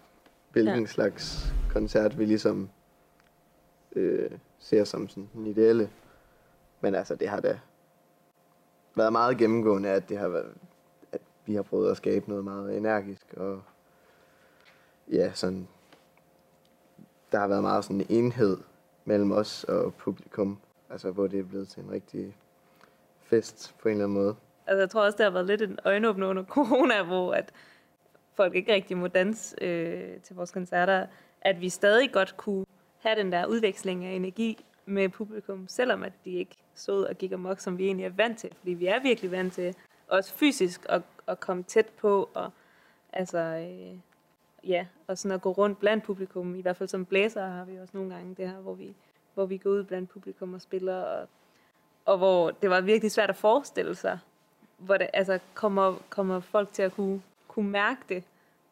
hvilken 0.51 0.79
Ja. 0.79 0.85
slags 0.85 1.53
koncert 1.69 2.19
vi 2.19 2.25
ligesom 2.25 2.69
øh, 3.95 4.31
ser 4.59 4.83
som 4.83 5.09
sådan 5.09 5.29
den 5.33 5.47
ideelle. 5.47 5.89
Men 6.81 6.95
altså, 6.95 7.15
det 7.15 7.29
har 7.29 7.39
da 7.39 7.59
været 8.95 9.11
meget 9.11 9.37
gennemgående, 9.37 9.89
at 9.89 10.09
det 10.09 10.17
har 10.17 10.27
været, 10.27 10.53
at 11.11 11.21
vi 11.45 11.55
har 11.55 11.61
prøvet 11.61 11.91
at 11.91 11.97
skabe 11.97 12.29
noget 12.29 12.43
meget 12.43 12.77
energisk, 12.77 13.33
og 13.37 13.61
ja, 15.11 15.31
sådan, 15.33 15.67
der 17.31 17.39
har 17.39 17.47
været 17.47 17.61
meget 17.61 17.83
sådan 17.83 18.01
en 18.01 18.07
enhed 18.09 18.57
mellem 19.05 19.31
os 19.31 19.63
og 19.63 19.93
publikum, 19.93 20.57
altså 20.89 21.11
hvor 21.11 21.27
det 21.27 21.39
er 21.39 21.43
blevet 21.43 21.67
til 21.67 21.83
en 21.83 21.91
rigtig 21.91 22.35
fest 23.21 23.75
på 23.81 23.87
en 23.87 23.91
eller 23.91 24.05
anden 24.05 24.17
måde. 24.17 24.35
Altså, 24.67 24.79
jeg 24.79 24.89
tror 24.89 25.05
også, 25.05 25.17
det 25.17 25.23
har 25.23 25.31
været 25.31 25.45
lidt 25.45 25.61
en 25.61 25.79
øjenåbner 25.85 26.27
under 26.27 26.43
corona, 26.45 27.03
hvor 27.03 27.33
at 27.33 27.51
folk 28.35 28.55
ikke 28.55 28.73
rigtig 28.73 28.97
må 28.97 29.07
danse 29.07 29.55
øh, 29.61 30.21
til 30.21 30.35
vores 30.35 30.51
koncerter, 30.51 31.07
at 31.41 31.61
vi 31.61 31.69
stadig 31.69 32.11
godt 32.11 32.37
kunne 32.37 32.65
have 32.99 33.15
den 33.15 33.31
der 33.31 33.45
udveksling 33.45 34.05
af 34.05 34.11
energi 34.11 34.65
med 34.85 35.09
publikum, 35.09 35.67
selvom 35.67 36.03
at 36.03 36.13
de 36.25 36.31
ikke 36.31 36.55
stod 36.75 37.03
og 37.03 37.15
gik 37.17 37.31
amok, 37.31 37.59
som 37.59 37.77
vi 37.77 37.85
egentlig 37.85 38.05
er 38.05 38.09
vant 38.09 38.39
til. 38.39 38.49
Fordi 38.59 38.73
vi 38.73 38.87
er 38.87 39.01
virkelig 39.01 39.31
vant 39.31 39.53
til, 39.53 39.75
også 40.07 40.33
fysisk, 40.33 40.85
at, 40.89 41.01
at 41.27 41.39
komme 41.39 41.63
tæt 41.63 41.85
på, 41.85 42.29
og 42.33 42.51
altså, 43.13 43.37
øh, 43.37 43.97
ja, 44.69 44.85
og 45.07 45.17
sådan 45.17 45.35
at 45.35 45.41
gå 45.41 45.51
rundt 45.51 45.79
blandt 45.79 46.03
publikum. 46.03 46.55
I 46.55 46.61
hvert 46.61 46.77
fald 46.77 46.89
som 46.89 47.05
blæsere 47.05 47.49
har 47.49 47.65
vi 47.65 47.77
også 47.77 47.97
nogle 47.97 48.15
gange 48.15 48.35
det 48.35 48.49
her, 48.49 48.57
hvor 48.57 48.73
vi, 48.73 48.95
hvor 49.33 49.45
vi 49.45 49.57
går 49.57 49.69
ud 49.69 49.83
blandt 49.83 50.09
publikum 50.09 50.53
og 50.53 50.61
spiller, 50.61 50.95
og, 50.95 51.27
og 52.05 52.17
hvor 52.17 52.51
det 52.51 52.69
var 52.69 52.81
virkelig 52.81 53.11
svært 53.11 53.29
at 53.29 53.35
forestille 53.35 53.95
sig, 53.95 54.19
hvor 54.77 54.97
det, 54.97 55.07
altså, 55.13 55.39
kommer, 55.53 55.95
kommer 56.09 56.39
folk 56.39 56.73
til 56.73 56.83
at 56.83 56.91
kunne, 56.91 57.21
kunne 57.53 57.69
mærke 57.69 58.01
det, 58.09 58.23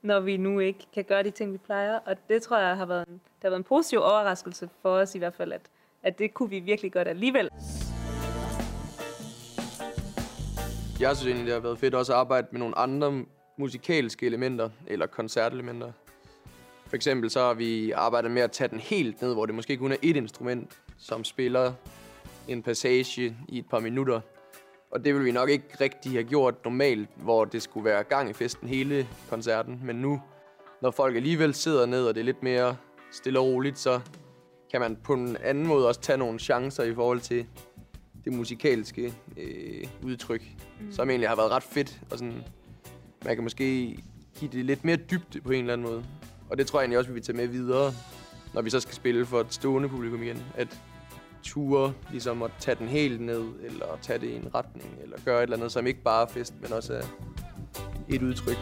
når 0.01 0.19
vi 0.19 0.37
nu 0.37 0.59
ikke 0.59 0.87
kan 0.93 1.03
gøre 1.03 1.23
de 1.23 1.31
ting, 1.31 1.53
vi 1.53 1.57
plejer. 1.57 1.99
Og 2.05 2.15
det 2.29 2.41
tror 2.41 2.57
jeg 2.57 2.77
har 2.77 2.85
været 2.85 3.07
en, 3.07 3.13
det 3.13 3.41
har 3.41 3.49
været 3.49 3.59
en 3.59 3.63
positiv 3.63 3.99
overraskelse 3.99 4.69
for 4.81 4.89
os 4.89 5.15
i 5.15 5.17
hvert 5.17 5.33
fald, 5.33 5.51
at, 5.51 5.61
at 6.03 6.19
det 6.19 6.33
kunne 6.33 6.49
vi 6.49 6.59
virkelig 6.59 6.93
godt 6.93 7.07
alligevel. 7.07 7.49
Jeg 10.99 11.17
synes 11.17 11.27
egentlig, 11.27 11.45
det 11.45 11.53
har 11.53 11.59
været 11.59 11.79
fedt 11.79 11.95
også 11.95 12.13
at 12.13 12.19
arbejde 12.19 12.47
med 12.51 12.59
nogle 12.59 12.77
andre 12.77 13.25
musikalske 13.57 14.25
elementer, 14.25 14.69
eller 14.87 15.05
koncertelementer. 15.05 15.91
For 16.87 16.95
eksempel 16.95 17.29
så 17.29 17.39
har 17.39 17.53
vi 17.53 17.91
arbejdet 17.91 18.31
med 18.31 18.41
at 18.41 18.51
tage 18.51 18.67
den 18.67 18.79
helt 18.79 19.21
ned, 19.21 19.33
hvor 19.33 19.45
det 19.45 19.55
måske 19.55 19.77
kun 19.77 19.91
er 19.91 19.97
et 20.01 20.15
instrument, 20.15 20.81
som 20.97 21.23
spiller 21.23 21.73
en 22.47 22.63
passage 22.63 23.35
i 23.47 23.57
et 23.57 23.69
par 23.69 23.79
minutter. 23.79 24.21
Og 24.91 25.05
det 25.05 25.15
vil 25.15 25.25
vi 25.25 25.31
nok 25.31 25.49
ikke 25.49 25.65
rigtig 25.81 26.11
have 26.11 26.23
gjort 26.23 26.55
normalt, 26.65 27.09
hvor 27.15 27.45
det 27.45 27.61
skulle 27.61 27.85
være 27.85 28.03
gang 28.03 28.29
i 28.29 28.33
festen 28.33 28.67
hele 28.67 29.07
koncerten. 29.29 29.81
Men 29.83 29.95
nu, 29.95 30.21
når 30.81 30.91
folk 30.91 31.15
alligevel 31.15 31.53
sidder 31.53 31.85
ned, 31.85 32.05
og 32.05 32.15
det 32.15 32.21
er 32.21 32.25
lidt 32.25 32.43
mere 32.43 32.75
stille 33.11 33.39
og 33.39 33.45
roligt, 33.45 33.79
så 33.79 33.99
kan 34.71 34.81
man 34.81 34.97
på 35.03 35.13
en 35.13 35.37
anden 35.43 35.67
måde 35.67 35.87
også 35.87 36.01
tage 36.01 36.17
nogle 36.17 36.39
chancer 36.39 36.83
i 36.83 36.95
forhold 36.95 37.19
til 37.19 37.45
det 38.25 38.33
musikalske 38.33 39.13
øh, 39.37 39.87
udtryk, 40.03 40.41
mm. 40.79 40.91
som 40.91 41.09
egentlig 41.09 41.29
har 41.29 41.35
været 41.35 41.51
ret 41.51 41.63
fedt. 41.63 42.01
Og 42.11 42.17
sådan, 42.17 42.43
man 43.25 43.35
kan 43.35 43.43
måske 43.43 43.97
give 44.39 44.51
det 44.51 44.65
lidt 44.65 44.85
mere 44.85 44.95
dybde 44.95 45.41
på 45.41 45.51
en 45.51 45.59
eller 45.59 45.73
anden 45.73 45.87
måde. 45.87 46.05
Og 46.49 46.57
det 46.57 46.67
tror 46.67 46.79
jeg 46.79 46.83
egentlig 46.83 46.97
også, 46.97 47.09
vi 47.09 47.13
vil 47.13 47.23
tage 47.23 47.37
med 47.37 47.47
videre, 47.47 47.93
når 48.53 48.61
vi 48.61 48.69
så 48.69 48.79
skal 48.79 48.93
spille 48.95 49.25
for 49.25 49.39
et 49.39 49.53
stående 49.53 49.89
publikum 49.89 50.23
igen. 50.23 50.43
At 50.55 50.81
ture 51.43 51.93
ligesom 52.11 52.43
at 52.43 52.51
tage 52.59 52.75
den 52.75 52.87
helt 52.87 53.21
ned, 53.21 53.43
eller 53.63 53.85
tage 54.01 54.19
det 54.19 54.27
i 54.27 54.35
en 54.35 54.55
retning, 54.55 54.95
eller 55.03 55.17
gøre 55.25 55.37
et 55.37 55.43
eller 55.43 55.57
andet, 55.57 55.71
som 55.71 55.87
ikke 55.87 56.01
bare 56.01 56.21
er 56.21 56.31
fest, 56.31 56.53
men 56.61 56.73
også 56.73 56.93
er 56.93 57.03
et 58.09 58.21
udtryk. 58.21 58.57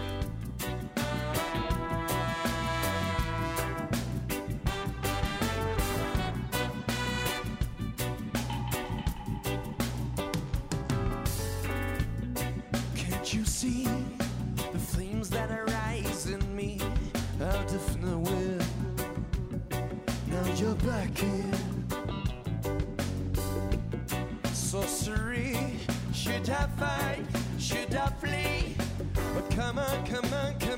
I 26.59 26.67
fight? 26.77 27.25
Should 27.57 27.95
I 27.95 28.09
flee? 28.21 28.75
But 29.33 29.49
come 29.51 29.79
on, 29.79 30.05
come 30.05 30.25
on, 30.33 30.59
come 30.59 30.63
on. 30.63 30.68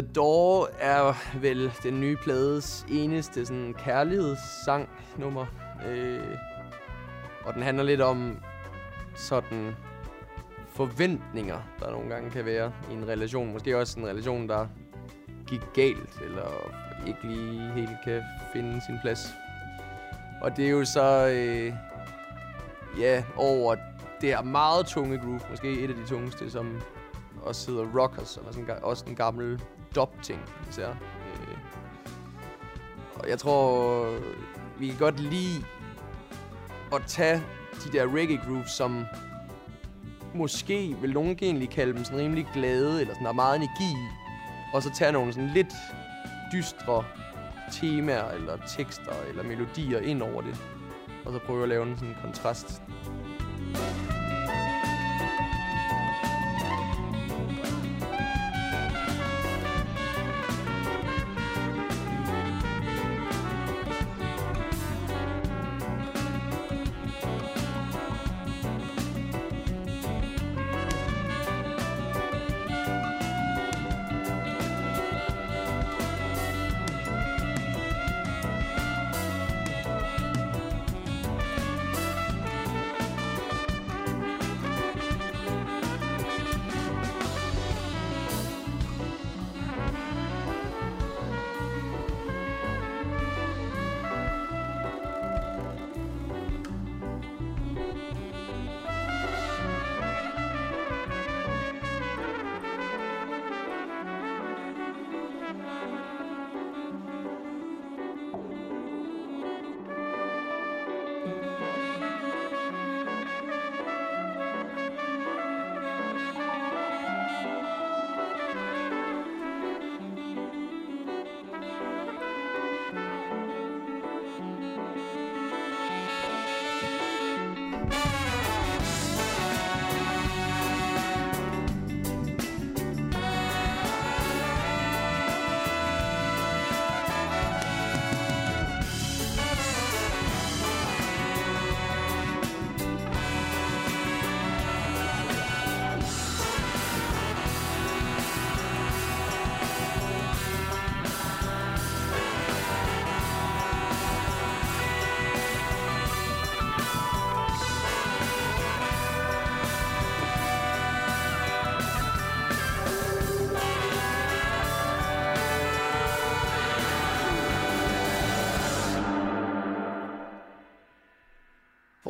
The 0.00 0.08
Door 0.12 0.68
er 0.78 1.14
vel 1.40 1.72
den 1.82 2.00
nye 2.00 2.16
plades 2.16 2.86
eneste 2.88 3.46
sådan 3.46 3.74
kærlighedssang 3.78 4.88
nummer. 5.16 5.46
Øh, 5.86 6.36
og 7.44 7.54
den 7.54 7.62
handler 7.62 7.84
lidt 7.84 8.00
om 8.00 8.38
sådan 9.14 9.76
forventninger, 10.68 11.58
der 11.80 11.90
nogle 11.90 12.08
gange 12.08 12.30
kan 12.30 12.44
være 12.44 12.72
i 12.90 12.94
en 12.94 13.08
relation. 13.08 13.52
Måske 13.52 13.78
også 13.78 14.00
en 14.00 14.06
relation, 14.06 14.48
der 14.48 14.66
gik 15.46 15.60
galt, 15.74 16.20
eller 16.24 16.70
ikke 17.06 17.20
lige 17.22 17.72
helt 17.72 17.96
kan 18.04 18.22
finde 18.52 18.80
sin 18.86 18.98
plads. 19.02 19.20
Og 20.42 20.56
det 20.56 20.66
er 20.66 20.70
jo 20.70 20.84
så, 20.84 21.28
øh, 21.28 21.72
ja, 23.00 23.24
over 23.36 23.74
det 24.20 24.28
her 24.28 24.42
meget 24.42 24.86
tunge 24.86 25.18
groove, 25.18 25.40
måske 25.50 25.80
et 25.80 25.90
af 25.90 25.96
de 25.96 26.06
tungeste, 26.06 26.50
som 26.50 26.80
også 27.42 27.70
hedder 27.70 28.00
Rockers, 28.00 28.28
som 28.28 28.44
er 28.48 28.52
sådan, 28.52 28.68
også 28.82 29.04
en 29.08 29.14
gammel 29.14 29.60
dub-ting, 29.94 30.40
især. 30.70 30.88
Øh, 30.88 31.56
og 33.14 33.28
jeg 33.28 33.38
tror, 33.38 34.06
vi 34.78 34.88
kan 34.88 34.98
godt 34.98 35.20
lide 35.20 35.64
at 36.92 37.02
tage 37.06 37.42
de 37.84 37.92
der 37.92 38.16
reggae 38.16 38.40
grooves, 38.46 38.70
som 38.70 39.04
måske 40.34 40.96
vil 41.00 41.12
nogen 41.12 41.38
egentlig 41.42 41.70
kalde 41.70 41.92
dem 41.92 42.04
sådan 42.04 42.18
rimelig 42.18 42.46
glade, 42.54 43.00
eller 43.00 43.14
sådan 43.14 43.24
der 43.24 43.30
er 43.30 43.34
meget 43.34 43.56
energi 43.56 43.92
i, 43.92 44.08
og 44.74 44.82
så 44.82 44.90
tage 44.94 45.12
nogle 45.12 45.32
sådan 45.32 45.50
lidt 45.54 45.74
dystre 46.52 47.04
temaer, 47.72 48.30
eller 48.30 48.56
tekster, 48.76 49.12
eller 49.28 49.42
melodier 49.42 50.00
ind 50.00 50.22
over 50.22 50.40
det, 50.40 50.56
og 51.24 51.32
så 51.32 51.38
prøve 51.38 51.62
at 51.62 51.68
lave 51.68 51.86
en 51.86 51.98
sådan 51.98 52.16
kontrast. 52.22 52.82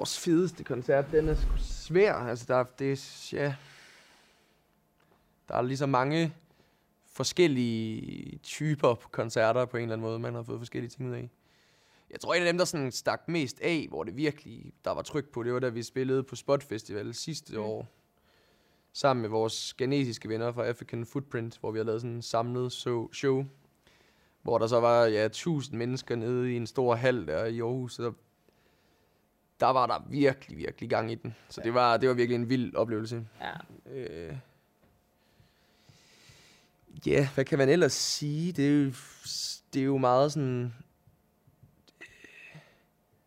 Vores 0.01 0.19
fedeste 0.19 0.65
koncert, 0.65 1.05
den 1.13 1.29
er 1.29 1.35
sgu 1.35 1.57
svær. 1.57 2.15
Altså, 2.15 2.45
der, 2.49 2.57
er- 2.57 2.65
det 2.79 2.93
er, 2.93 3.29
ja... 3.33 3.55
Der 5.49 5.55
er 5.55 5.63
ligesom 5.63 5.89
mange 5.89 6.35
forskellige 7.13 8.39
typer 8.39 8.95
koncerter 8.95 9.65
på 9.65 9.77
en 9.77 9.83
eller 9.83 9.93
anden 9.93 10.07
måde, 10.07 10.19
man 10.19 10.35
har 10.35 10.43
fået 10.43 10.61
forskellige 10.61 10.91
ting 10.91 11.09
ud 11.09 11.15
af. 11.15 11.31
Jeg 12.11 12.21
tror, 12.21 12.35
en 12.35 12.43
af 12.43 12.47
dem, 12.47 12.59
der 12.59 12.65
sådan 12.65 12.93
stak 12.93 13.29
mest 13.29 13.61
af, 13.61 13.87
hvor 13.89 14.05
det 14.05 14.17
virkelig, 14.17 14.73
der 14.85 14.91
var 14.91 15.03
tryk 15.03 15.29
på, 15.29 15.43
det 15.43 15.53
var 15.53 15.61
da 15.61 15.69
vi 15.69 15.83
spillede 15.83 16.23
på 16.23 16.37
Spot 16.37 16.63
Festival 16.63 17.15
sidste 17.15 17.57
mm. 17.57 17.63
år. 17.63 17.87
Sammen 18.93 19.21
med 19.21 19.31
vores 19.31 19.75
genetiske 19.75 20.29
venner 20.29 20.53
fra 20.53 20.67
African 20.67 21.07
Footprint, 21.07 21.59
hvor 21.59 21.71
vi 21.71 21.79
har 21.79 21.85
lavet 21.85 22.01
sådan 22.01 22.17
en 22.17 22.23
samlet 22.23 22.73
show. 23.13 23.45
Hvor 24.43 24.59
der 24.59 24.67
så 24.67 24.81
var 24.81 25.05
ja, 25.05 25.25
1000 25.25 25.79
mennesker 25.79 26.17
nede 26.17 26.53
i 26.53 26.57
en 26.57 26.67
stor 26.67 26.95
hal 26.95 27.27
der 27.27 27.45
i 27.45 27.61
Aarhus. 27.61 27.95
Så 27.95 28.13
der, 29.61 29.67
var 29.67 29.87
der 29.87 30.05
virkelig, 30.11 30.59
virkelig 30.59 30.91
gang 30.91 31.13
i 31.13 31.15
den. 31.15 31.35
Så 31.49 31.61
det 31.65 31.75
var, 31.75 31.97
det 31.97 32.09
var 32.09 32.15
virkelig 32.15 32.35
en 32.35 32.49
vild 32.49 32.75
oplevelse. 32.75 33.27
Ja. 33.41 33.53
Øh. 33.95 34.37
Ja, 37.07 37.29
hvad 37.35 37.45
kan 37.45 37.59
man 37.59 37.69
ellers 37.69 37.93
sige? 37.93 38.53
Det 38.53 38.67
er 38.67 38.85
jo, 38.85 38.93
det 39.75 39.81
er 39.81 39.85
jo 39.85 39.99
meget 39.99 40.33
sådan... 40.33 40.75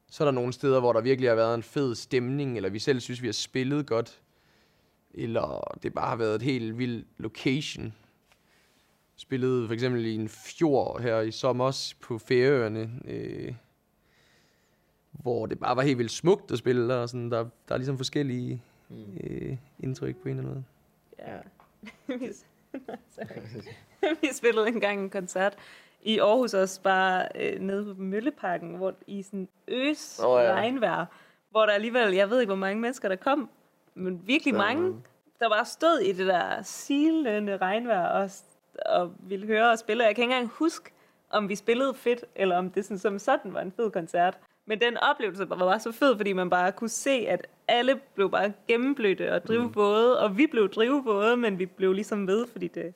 Så 0.09 0.23
er 0.23 0.25
der 0.25 0.31
nogle 0.31 0.53
steder, 0.53 0.79
hvor 0.79 0.93
der 0.93 1.01
virkelig 1.01 1.29
har 1.29 1.35
været 1.35 1.55
en 1.55 1.63
fed 1.63 1.95
stemning, 1.95 2.57
eller 2.57 2.69
vi 2.69 2.79
selv 2.79 2.99
synes, 2.99 3.21
vi 3.21 3.27
har 3.27 3.33
spillet 3.33 3.87
godt. 3.87 4.21
Eller 5.13 5.77
det 5.83 5.93
bare 5.93 6.09
har 6.09 6.15
været 6.15 6.35
et 6.35 6.41
helt 6.41 6.77
vildt 6.77 7.07
location. 7.17 7.93
Spillede 9.15 9.67
for 9.67 9.73
eksempel 9.73 10.05
i 10.05 10.15
en 10.15 10.29
fjord 10.29 11.01
her 11.01 11.19
i 11.19 11.31
sommer 11.31 11.93
på 12.01 12.17
Færøerne. 12.17 12.91
Øh, 13.05 13.53
hvor 15.21 15.45
det 15.45 15.59
bare 15.59 15.75
var 15.75 15.81
helt 15.81 15.97
vildt 15.97 16.11
smukt 16.11 16.51
at 16.51 16.57
spille 16.57 16.89
der. 16.89 16.95
Og 16.95 17.09
sådan, 17.09 17.31
der, 17.31 17.45
der 17.67 17.73
er 17.73 17.77
ligesom 17.77 17.97
forskellige 17.97 18.61
Mm. 18.93 19.17
øh, 19.23 19.57
indtryk 19.79 20.15
på 20.15 20.29
en 20.29 20.37
eller 20.37 20.49
anden 20.49 20.53
måde. 20.53 20.63
Ja. 21.19 21.37
vi, 24.21 24.27
spillede 24.33 24.67
engang 24.67 25.01
en 25.01 25.09
koncert 25.09 25.55
i 26.01 26.19
Aarhus 26.19 26.53
også, 26.53 26.81
bare 26.81 27.27
øh, 27.35 27.59
nede 27.59 27.95
på 27.95 28.01
Mølleparken, 28.01 28.75
hvor 28.75 28.93
i 29.07 29.21
sådan 29.21 29.47
øs 29.67 30.19
oh, 30.23 30.41
ja. 30.41 30.49
ja. 30.49 30.53
regnvejr, 30.53 31.05
hvor 31.49 31.65
der 31.65 31.73
alligevel, 31.73 32.13
jeg 32.13 32.29
ved 32.29 32.39
ikke, 32.39 32.49
hvor 32.49 32.59
mange 32.59 32.81
mennesker 32.81 33.09
der 33.09 33.15
kom, 33.15 33.49
men 33.95 34.27
virkelig 34.27 34.53
var 34.53 34.59
mange, 34.59 34.95
der 35.39 35.49
bare 35.49 35.65
stod 35.65 35.99
i 35.99 36.11
det 36.11 36.27
der 36.27 36.61
silende 36.61 37.57
regnvejr 37.57 38.07
og, 38.07 38.29
og 38.85 39.13
ville 39.19 39.45
høre 39.45 39.71
os 39.71 39.79
spille. 39.79 40.03
Jeg 40.03 40.15
kan 40.15 40.23
ikke 40.23 40.33
engang 40.33 40.51
huske, 40.53 40.91
om 41.29 41.49
vi 41.49 41.55
spillede 41.55 41.93
fedt, 41.93 42.25
eller 42.35 42.57
om 42.57 42.71
det 42.71 42.85
sådan, 42.85 42.99
som 42.99 43.19
sådan 43.19 43.53
var 43.53 43.61
en 43.61 43.71
fed 43.71 43.91
koncert. 43.91 44.39
Men 44.65 44.81
den 44.81 44.97
oplevelse 44.97 45.49
var 45.49 45.55
bare 45.57 45.79
så 45.79 45.91
fed, 45.91 46.17
fordi 46.17 46.33
man 46.33 46.49
bare 46.49 46.71
kunne 46.71 46.89
se, 46.89 47.11
at 47.11 47.47
alle 47.67 47.99
blev 48.15 48.31
bare 48.31 48.53
gennemblødte 48.67 49.33
og 49.33 49.43
drivvåde, 49.47 50.19
og 50.19 50.37
vi 50.37 50.47
blev 50.47 50.69
drivvåde, 50.69 51.37
men 51.37 51.59
vi 51.59 51.65
blev 51.65 51.93
ligesom 51.93 52.27
ved, 52.27 52.47
fordi 52.47 52.67
det, 52.67 52.93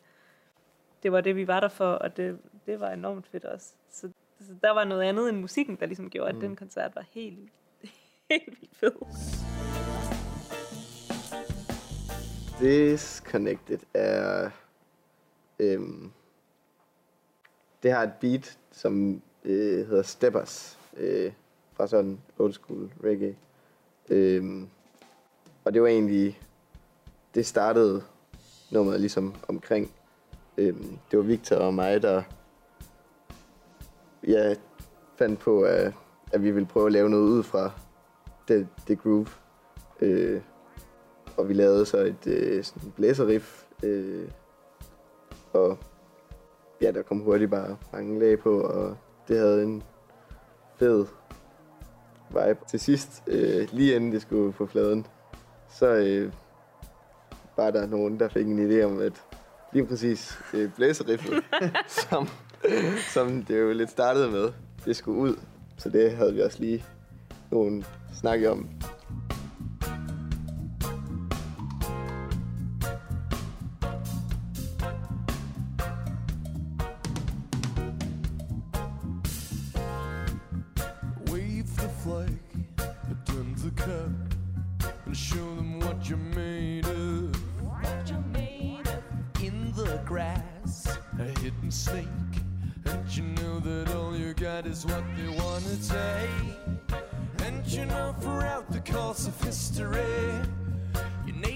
det 1.03 1.11
var 1.11 1.21
det, 1.21 1.35
vi 1.35 1.47
var 1.47 1.59
der 1.59 1.67
for, 1.67 1.91
og 1.91 2.17
det, 2.17 2.39
det 2.65 2.79
var 2.79 2.89
enormt 2.91 3.27
fedt 3.27 3.45
også. 3.45 3.73
Så, 3.91 4.09
så 4.39 4.53
der 4.63 4.71
var 4.71 4.83
noget 4.83 5.03
andet 5.03 5.29
end 5.29 5.37
musikken, 5.37 5.75
der 5.79 5.85
ligesom 5.85 6.09
gjorde, 6.09 6.29
at 6.29 6.35
Mm. 6.35 6.41
den 6.41 6.55
koncert 6.55 6.95
var 6.95 7.05
helt, 7.13 7.49
helt 8.31 8.61
vildt 8.61 8.75
fed. 8.75 8.91
Disconnected 12.59 13.79
er... 13.93 14.49
Øhm, 15.59 16.11
det 17.83 17.91
har 17.91 18.03
et 18.03 18.13
beat, 18.21 18.57
som 18.71 19.21
øh, 19.43 19.87
hedder 19.87 20.03
Steppers, 20.03 20.79
øh, 20.97 21.31
fra 21.77 21.87
sådan 21.87 22.19
old 22.39 22.53
school 22.53 22.91
reggae. 23.03 23.35
Øhm, 24.09 24.67
og 25.65 25.73
det 25.73 25.81
var 25.81 25.87
egentlig... 25.87 26.39
Det 27.35 27.45
startede 27.45 28.03
nummeret 28.71 28.99
ligesom 28.99 29.35
omkring. 29.47 29.91
Øhm, 30.57 30.97
det 31.11 31.19
var 31.19 31.25
Victor 31.25 31.55
og 31.55 31.73
mig, 31.73 32.01
der 32.01 32.23
ja, 34.27 34.55
fandt 35.15 35.39
på, 35.39 35.61
at, 35.61 35.93
at 36.31 36.43
vi 36.43 36.51
ville 36.51 36.67
prøve 36.67 36.85
at 36.85 36.91
lave 36.91 37.09
noget 37.09 37.29
ud 37.29 37.43
fra 37.43 37.71
det, 38.47 38.67
det 38.87 38.99
groove. 38.99 39.27
Øh, 40.01 40.41
og 41.37 41.49
vi 41.49 41.53
lavede 41.53 41.85
så 41.85 41.97
et 41.97 42.27
øh, 42.27 42.63
sådan 42.63 42.91
blæseriff, 42.91 43.63
øh, 43.83 44.29
og 45.53 45.77
ja, 46.81 46.91
der 46.91 47.01
kom 47.01 47.19
hurtigt 47.19 47.51
bare 47.51 47.77
mange 47.93 48.19
lag 48.19 48.39
på, 48.39 48.61
og 48.61 48.97
det 49.27 49.37
havde 49.37 49.63
en 49.63 49.83
fed 50.79 51.05
vibe. 52.29 52.59
Til 52.67 52.79
sidst, 52.79 53.23
øh, 53.27 53.67
lige 53.71 53.95
inden 53.95 54.11
det 54.11 54.21
skulle 54.21 54.53
på 54.53 54.65
fladen, 54.65 55.07
så 55.69 55.85
øh, 55.87 56.31
var 57.57 57.71
der 57.71 57.87
nogen, 57.87 58.19
der 58.19 58.29
fik 58.29 58.45
en 58.45 58.71
idé 58.71 58.83
om, 58.83 58.99
at 58.99 59.13
lige 59.73 59.85
præcis 59.85 60.39
øh, 60.53 60.69
blæserriffet, 60.75 61.43
som, 62.09 62.27
som 63.13 63.43
det 63.43 63.59
jo 63.59 63.73
lidt 63.73 63.89
startede 63.89 64.31
med, 64.31 64.51
det 64.85 64.95
skulle 64.95 65.19
ud. 65.19 65.35
Så 65.77 65.89
det 65.89 66.11
havde 66.11 66.33
vi 66.33 66.41
også 66.41 66.59
lige 66.59 66.85
nogle 67.51 67.85
snakke 68.13 68.51
om. 68.51 68.69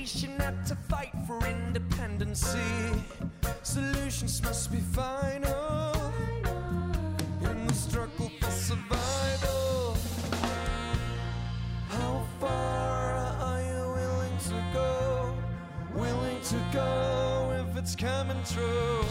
Nation 0.01 0.31
had 0.39 0.65
to 0.65 0.75
fight 0.89 1.11
for 1.27 1.37
independency. 1.45 2.57
Solutions 3.61 4.41
must 4.41 4.71
be 4.71 4.79
final 4.79 5.93
in 7.43 7.67
the 7.67 7.73
struggle 7.73 8.31
for 8.39 8.49
survival. 8.49 9.95
How 11.89 12.25
far 12.39 13.13
are 13.47 13.61
you 13.61 13.93
willing 13.99 14.37
to 14.49 14.63
go? 14.73 15.35
Willing 15.93 16.41
to 16.45 16.59
go 16.73 17.63
if 17.69 17.77
it's 17.77 17.95
coming 17.95 18.41
true. 18.43 19.05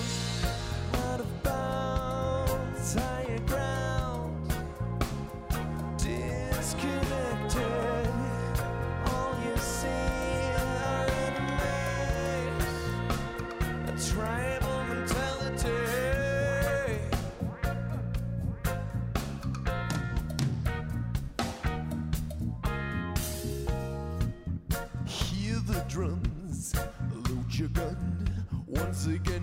Once 29.01 29.15
again, 29.17 29.40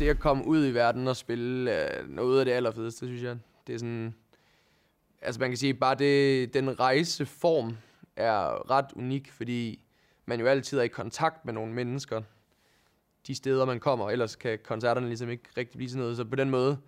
det 0.00 0.08
at 0.08 0.18
komme 0.18 0.46
ud 0.46 0.66
i 0.66 0.74
verden 0.74 1.08
og 1.08 1.16
spille 1.16 1.84
øh, 1.84 2.08
noget 2.08 2.38
af 2.38 2.44
det 2.44 2.52
allerfedeste, 2.52 3.06
synes 3.06 3.22
jeg. 3.22 3.38
Det 3.66 3.74
er 3.74 3.78
sådan... 3.78 4.14
Altså 5.22 5.40
man 5.40 5.50
kan 5.50 5.56
sige, 5.56 5.74
bare 5.74 5.94
det, 5.94 6.54
den 6.54 6.80
rejseform 6.80 7.76
er 8.16 8.70
ret 8.70 8.92
unik, 8.96 9.32
fordi 9.32 9.84
man 10.26 10.40
jo 10.40 10.46
altid 10.46 10.78
er 10.78 10.82
i 10.82 10.88
kontakt 10.88 11.44
med 11.44 11.52
nogle 11.52 11.72
mennesker, 11.72 12.22
de 13.26 13.34
steder 13.34 13.64
man 13.64 13.80
kommer, 13.80 14.10
ellers 14.10 14.36
kan 14.36 14.58
koncerterne 14.64 15.06
ligesom 15.06 15.30
ikke 15.30 15.44
rigtig 15.56 15.76
blive 15.76 15.90
sådan 15.90 16.00
noget. 16.00 16.16
Så 16.16 16.24
på 16.24 16.36
den 16.36 16.50
måde 16.50 16.78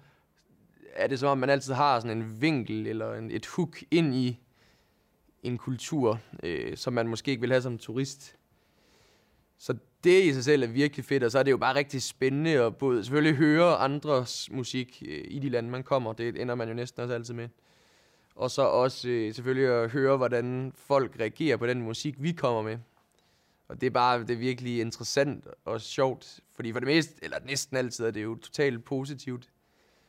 er 0.92 1.06
det 1.06 1.18
som 1.18 1.28
om, 1.28 1.38
man 1.38 1.50
altid 1.50 1.74
har 1.74 2.00
sådan 2.00 2.18
en 2.18 2.40
vinkel 2.40 2.86
eller 2.86 3.14
en, 3.14 3.30
et 3.30 3.46
hook 3.46 3.78
ind 3.90 4.14
i 4.14 4.40
en 5.42 5.58
kultur, 5.58 6.20
øh, 6.42 6.76
som 6.76 6.92
man 6.92 7.08
måske 7.08 7.30
ikke 7.30 7.40
vil 7.40 7.50
have 7.50 7.62
som 7.62 7.78
turist. 7.78 8.36
Så 9.58 9.74
det 10.05 10.22
i 10.22 10.32
sig 10.32 10.44
selv 10.44 10.62
er 10.62 10.66
virkelig 10.66 11.05
fedt, 11.05 11.24
og 11.24 11.30
så 11.30 11.38
er 11.38 11.42
det 11.42 11.50
jo 11.50 11.57
bare 11.57 11.74
rigtig 11.74 12.03
spændende 12.03 12.50
at 12.50 12.76
både 12.76 13.05
selvfølgelig 13.05 13.36
høre 13.36 13.76
andres 13.76 14.50
musik 14.50 15.03
øh, 15.09 15.24
i 15.28 15.38
de 15.38 15.48
lande, 15.48 15.70
man 15.70 15.82
kommer. 15.82 16.12
Det 16.12 16.40
ender 16.40 16.55
man 16.55 16.68
jo 16.68 16.74
næsten 16.74 17.03
også 17.03 17.14
altid 17.14 17.34
med. 17.34 17.48
Og 18.34 18.50
så 18.50 18.62
også 18.62 19.09
øh, 19.09 19.34
selvfølgelig 19.34 19.68
at 19.68 19.90
høre, 19.90 20.16
hvordan 20.16 20.72
folk 20.74 21.16
reagerer 21.20 21.57
på 21.57 21.66
den 21.66 21.82
musik, 21.82 22.14
vi 22.18 22.32
kommer 22.32 22.62
med. 22.62 22.78
Og 23.68 23.80
det 23.80 23.86
er 23.86 23.90
bare 23.90 24.20
det 24.20 24.30
er 24.30 24.36
virkelig 24.36 24.80
interessant 24.80 25.46
og 25.64 25.80
sjovt, 25.80 26.40
fordi 26.55 26.72
for 26.72 26.80
det 26.80 26.86
meste, 26.86 27.14
eller 27.22 27.38
næsten 27.46 27.76
altid, 27.76 28.05
er 28.05 28.11
det 28.11 28.22
jo 28.22 28.34
totalt 28.34 28.84
positivt. 28.84 29.48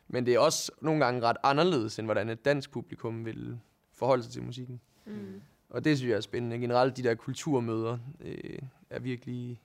Men 0.08 0.26
det 0.26 0.34
er 0.34 0.39
også 0.39 0.72
nogle 0.82 1.06
gange 1.06 1.22
ret 1.22 1.38
anderledes, 1.44 2.00
end 2.00 2.08
hvordan 2.08 2.30
et 2.30 2.46
dansk 2.46 2.72
publikum 2.72 3.26
vil 3.26 3.60
forholde 3.94 4.24
sig 4.24 4.32
til 4.32 4.44
musikken. 4.44 4.82
Mm. 5.06 5.41
Og 5.70 5.86
det 5.86 5.98
synes 5.98 6.10
jeg 6.10 6.18
er 6.18 6.22
spændende. 6.22 6.60
Generelt 6.60 6.98
de 6.98 7.04
der 7.04 7.16
kulturmøder 7.16 7.98
øh, 8.22 8.60
er 8.89 9.00
virkelig 9.00 9.62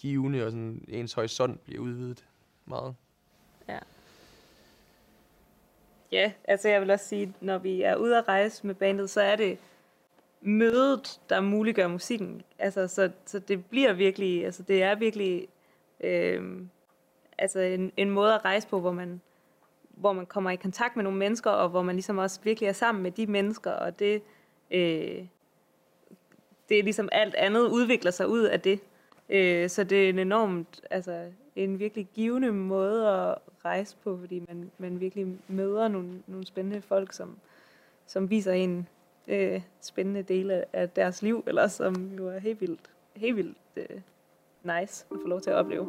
givende, 0.00 0.44
og 0.44 0.50
sådan, 0.50 0.84
ens 0.88 1.12
horisont 1.12 1.60
bliver 1.60 1.82
udvidet 1.82 2.24
meget. 2.66 2.94
Ja, 3.68 3.78
Ja, 6.12 6.32
altså 6.44 6.68
jeg 6.68 6.80
vil 6.80 6.90
også 6.90 7.08
sige, 7.08 7.34
når 7.40 7.58
vi 7.58 7.82
er 7.82 7.96
ude 7.96 8.18
at 8.18 8.28
rejse 8.28 8.66
med 8.66 8.74
bandet, 8.74 9.10
så 9.10 9.20
er 9.20 9.36
det 9.36 9.58
mødet, 10.40 11.20
der 11.28 11.40
muliggør 11.40 11.88
musikken. 11.88 12.42
Altså, 12.58 12.88
så, 12.88 13.10
så 13.24 13.38
det 13.38 13.64
bliver 13.66 13.92
virkelig, 13.92 14.44
altså 14.44 14.62
det 14.62 14.82
er 14.82 14.94
virkelig 14.94 15.48
øh, 16.00 16.62
altså 17.38 17.60
en, 17.60 17.92
en 17.96 18.10
måde 18.10 18.34
at 18.34 18.44
rejse 18.44 18.68
på, 18.68 18.80
hvor 18.80 18.92
man, 18.92 19.20
hvor 19.90 20.12
man 20.12 20.26
kommer 20.26 20.50
i 20.50 20.56
kontakt 20.56 20.96
med 20.96 21.04
nogle 21.04 21.18
mennesker, 21.18 21.50
og 21.50 21.68
hvor 21.68 21.82
man 21.82 21.94
ligesom 21.94 22.18
også 22.18 22.40
virkelig 22.44 22.68
er 22.68 22.72
sammen 22.72 23.02
med 23.02 23.10
de 23.10 23.26
mennesker, 23.26 23.70
og 23.70 23.98
det, 23.98 24.22
øh, 24.70 25.24
det 26.68 26.78
er 26.78 26.82
ligesom 26.82 27.08
alt 27.12 27.34
andet 27.34 27.68
udvikler 27.68 28.10
sig 28.10 28.28
ud 28.28 28.42
af 28.42 28.60
det. 28.60 28.80
Øh, 29.30 29.68
så 29.68 29.84
det 29.84 30.04
er 30.04 30.08
en 30.08 30.18
enormt, 30.18 30.80
altså 30.90 31.24
en 31.56 31.78
virkelig 31.78 32.08
givende 32.14 32.52
måde 32.52 33.08
at 33.08 33.34
rejse 33.64 33.96
på, 34.04 34.18
fordi 34.20 34.42
man, 34.48 34.70
man 34.78 35.00
virkelig 35.00 35.26
møder 35.48 35.88
nogle, 35.88 36.22
nogle 36.26 36.46
spændende 36.46 36.82
folk, 36.82 37.12
som, 37.12 37.36
som 38.06 38.30
viser 38.30 38.52
en 38.52 38.88
øh, 39.28 39.60
spændende 39.80 40.22
dele 40.22 40.64
af- 40.76 40.90
deres 40.90 41.22
liv, 41.22 41.44
eller 41.46 41.68
som 41.68 42.10
jo 42.18 42.28
er 42.28 42.38
helt 42.38 42.60
vildt, 42.60 42.80
helt 43.16 43.36
vildt 43.36 43.56
øh, 43.76 44.00
nice 44.64 45.06
at 45.10 45.16
få 45.22 45.28
lov 45.28 45.40
til 45.40 45.50
at 45.50 45.56
opleve. 45.56 45.88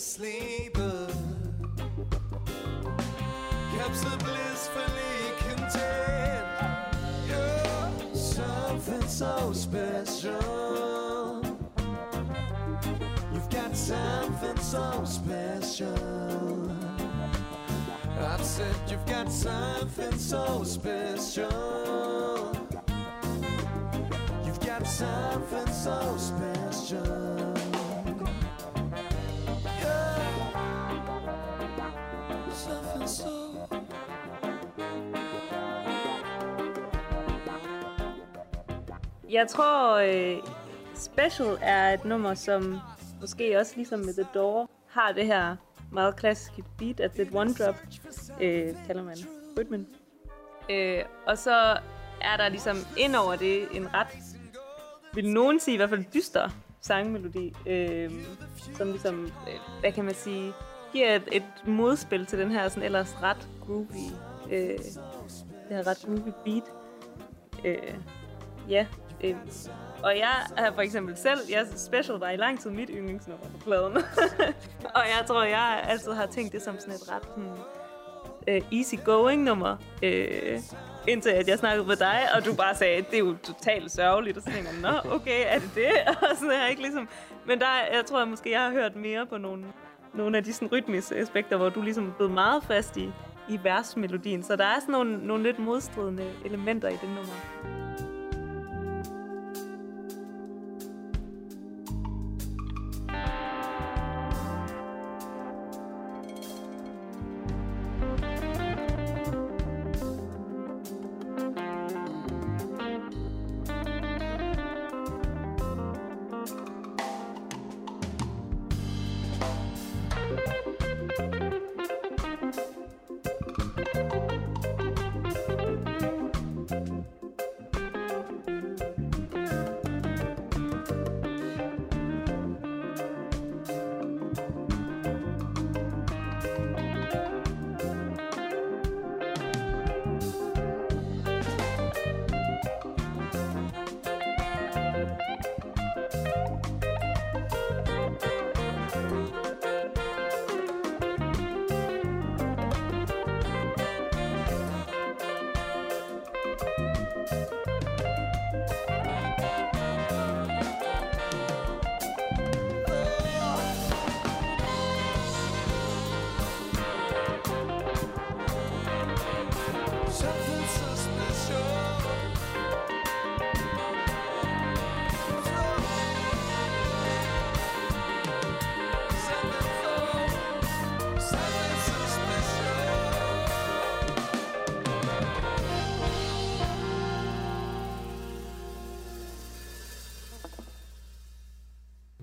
Sleeper 0.00 1.06
kept 3.76 3.96
so 3.96 4.08
blissfully 4.16 5.18
content. 5.40 6.46
You're 7.28 8.14
something 8.14 9.06
so 9.06 9.52
special. 9.52 11.42
You've 13.30 13.50
got 13.50 13.76
something 13.76 14.56
so 14.56 15.04
special. 15.04 16.72
I've 18.20 18.44
said 18.44 18.74
you've 18.88 19.04
got 19.04 19.30
something 19.30 20.16
so 20.16 20.64
special. 20.64 22.56
You've 24.46 24.60
got 24.60 24.86
something 24.86 25.66
so 25.74 26.16
special. 26.16 27.49
Jeg 39.32 39.48
tror, 39.48 39.96
øh, 39.96 40.38
Special 40.94 41.58
er 41.60 41.94
et 41.94 42.04
nummer, 42.04 42.34
som 42.34 42.78
måske 43.20 43.58
også 43.58 43.72
ligesom 43.76 44.00
med 44.00 44.14
The 44.14 44.28
Door, 44.34 44.70
har 44.88 45.12
det 45.12 45.26
her 45.26 45.56
meget 45.92 46.16
klassiske 46.16 46.64
beat 46.78 47.00
at 47.00 47.16
det 47.16 47.28
one 47.34 47.54
drop, 47.54 47.76
øh, 48.40 48.74
kalder 48.86 49.02
man 49.02 49.16
rytmen. 49.58 49.86
Øh, 50.70 51.02
og 51.26 51.38
så 51.38 51.78
er 52.20 52.36
der 52.36 52.48
ligesom 52.48 52.76
ind 52.98 53.16
over 53.16 53.36
det 53.36 53.68
en 53.72 53.94
ret, 53.94 54.08
vil 55.14 55.32
nogen 55.32 55.60
sige 55.60 55.74
i 55.74 55.76
hvert 55.76 55.90
fald 55.90 56.04
dyster 56.14 56.48
sangmelodi, 56.80 57.54
øh, 57.66 58.10
som 58.76 58.88
ligesom, 58.88 59.24
øh, 59.24 59.80
hvad 59.80 59.92
kan 59.92 60.04
man 60.04 60.14
sige, 60.14 60.52
giver 60.92 61.16
et, 61.16 61.28
et 61.32 61.44
modspil 61.66 62.26
til 62.26 62.38
den 62.38 62.50
her 62.50 62.68
sådan 62.68 62.82
ellers 62.82 63.22
ret 63.22 63.48
groovy, 63.66 64.12
øh, 64.50 64.78
det 65.68 65.76
her 65.76 65.86
ret 65.86 66.04
groovy 66.06 66.32
beat. 66.44 66.64
Øh, 67.64 67.94
ja, 68.68 68.86
øh, 69.24 69.36
og 70.02 70.18
jeg 70.18 70.34
har 70.56 70.72
for 70.74 70.82
eksempel 70.82 71.16
selv, 71.16 71.40
jeg 71.50 71.66
special 71.76 72.18
var 72.18 72.30
i 72.30 72.36
lang 72.36 72.60
tid 72.60 72.70
mit 72.70 72.90
yndlingsnummer 72.92 73.44
på 73.44 73.64
pladen. 73.64 73.96
og 74.96 75.02
jeg 75.18 75.24
tror, 75.26 75.42
jeg 75.42 75.84
altid 75.88 76.12
har 76.12 76.26
tænkt 76.26 76.52
det 76.52 76.62
som 76.62 76.78
sådan 76.78 76.94
et 76.94 77.12
ret, 77.12 77.28
hmm, 77.36 77.48
øh, 78.48 78.62
easy 78.72 78.94
going 79.04 79.42
nummer, 79.42 79.76
øh, 80.02 80.60
indtil 81.08 81.30
at 81.30 81.48
jeg 81.48 81.58
snakkede 81.58 81.86
med 81.86 81.96
dig, 81.96 82.20
og 82.36 82.44
du 82.44 82.54
bare 82.54 82.74
sagde, 82.74 83.02
det 83.02 83.14
er 83.14 83.18
jo 83.18 83.36
totalt 83.42 83.92
sørgeligt, 83.92 84.36
og 84.36 84.42
så 84.42 84.50
tænker 84.50 84.70
jeg, 84.70 84.80
nå, 84.80 85.10
okay, 85.10 85.44
er 85.46 85.58
det 85.58 85.70
det? 85.74 85.90
Og 86.30 86.36
sådan 86.36 86.50
er 86.50 86.60
jeg 86.60 86.70
ikke 86.70 86.82
ligesom... 86.82 87.08
Men 87.46 87.58
der, 87.58 87.66
jeg 87.92 88.06
tror 88.06 88.18
jeg 88.18 88.28
måske, 88.28 88.50
jeg 88.50 88.60
har 88.60 88.70
hørt 88.70 88.96
mere 88.96 89.26
på 89.26 89.38
nogle, 89.38 89.64
nogle 90.14 90.36
af 90.36 90.44
de 90.44 90.52
sådan, 90.52 90.72
rytmiske 90.72 91.16
aspekter, 91.16 91.56
hvor 91.56 91.68
du 91.68 91.82
ligesom 91.82 92.08
er 92.08 92.12
blevet 92.12 92.32
meget 92.32 92.62
fast 92.64 92.96
i, 92.96 93.12
i 93.48 93.60
versmelodien. 93.62 94.42
Så 94.42 94.56
der 94.56 94.64
er 94.64 94.80
sådan 94.80 94.92
nogle, 94.92 95.26
nogle 95.26 95.42
lidt 95.42 95.58
modstridende 95.58 96.30
elementer 96.44 96.88
i 96.88 96.92
det 96.92 97.08
nummer. 97.08 97.34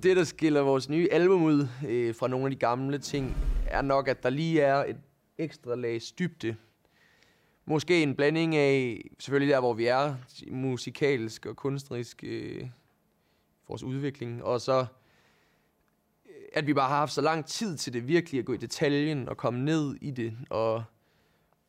Det, 0.08 0.18
der 0.18 0.24
skiller 0.24 0.62
vores 0.62 0.90
nye 0.90 1.08
album 1.12 1.44
ud 1.44 1.68
øh, 1.88 2.16
fra 2.16 2.28
nogle 2.28 2.46
af 2.46 2.52
de 2.52 2.58
gamle 2.58 2.98
ting, 2.98 3.38
er 3.66 3.82
nok, 3.82 4.08
at 4.08 4.24
der 4.24 4.30
lige 4.30 4.62
er 4.62 4.76
et 4.76 4.98
ekstra 5.38 5.76
lag 5.76 6.02
dybde. 6.20 6.56
Måske 7.66 8.04
en 8.04 8.16
blanding 8.16 8.56
af, 8.56 9.02
selvfølgelig 9.20 9.54
der, 9.54 9.60
hvor 9.60 9.74
vi 9.74 9.86
er, 9.86 10.16
musikalsk 10.52 11.46
og 11.46 11.56
kunstnerisk, 11.56 12.24
øh, 12.24 12.70
vores 13.68 13.84
udvikling, 13.84 14.44
og 14.44 14.62
så, 14.62 14.86
øh, 16.26 16.36
at 16.54 16.68
vi 16.68 16.74
bare 16.74 16.90
har 16.90 16.98
haft 16.98 17.14
så 17.14 17.22
lang 17.22 17.46
tid 17.46 17.78
til 17.78 17.94
det 17.94 18.08
virkelig 18.08 18.40
at 18.40 18.46
gå 18.46 18.54
i 18.54 18.58
detaljen 18.58 19.30
og 19.30 19.38
komme 19.38 19.60
ned 19.60 19.96
i 20.02 20.12
det, 20.12 20.38
og 20.50 20.84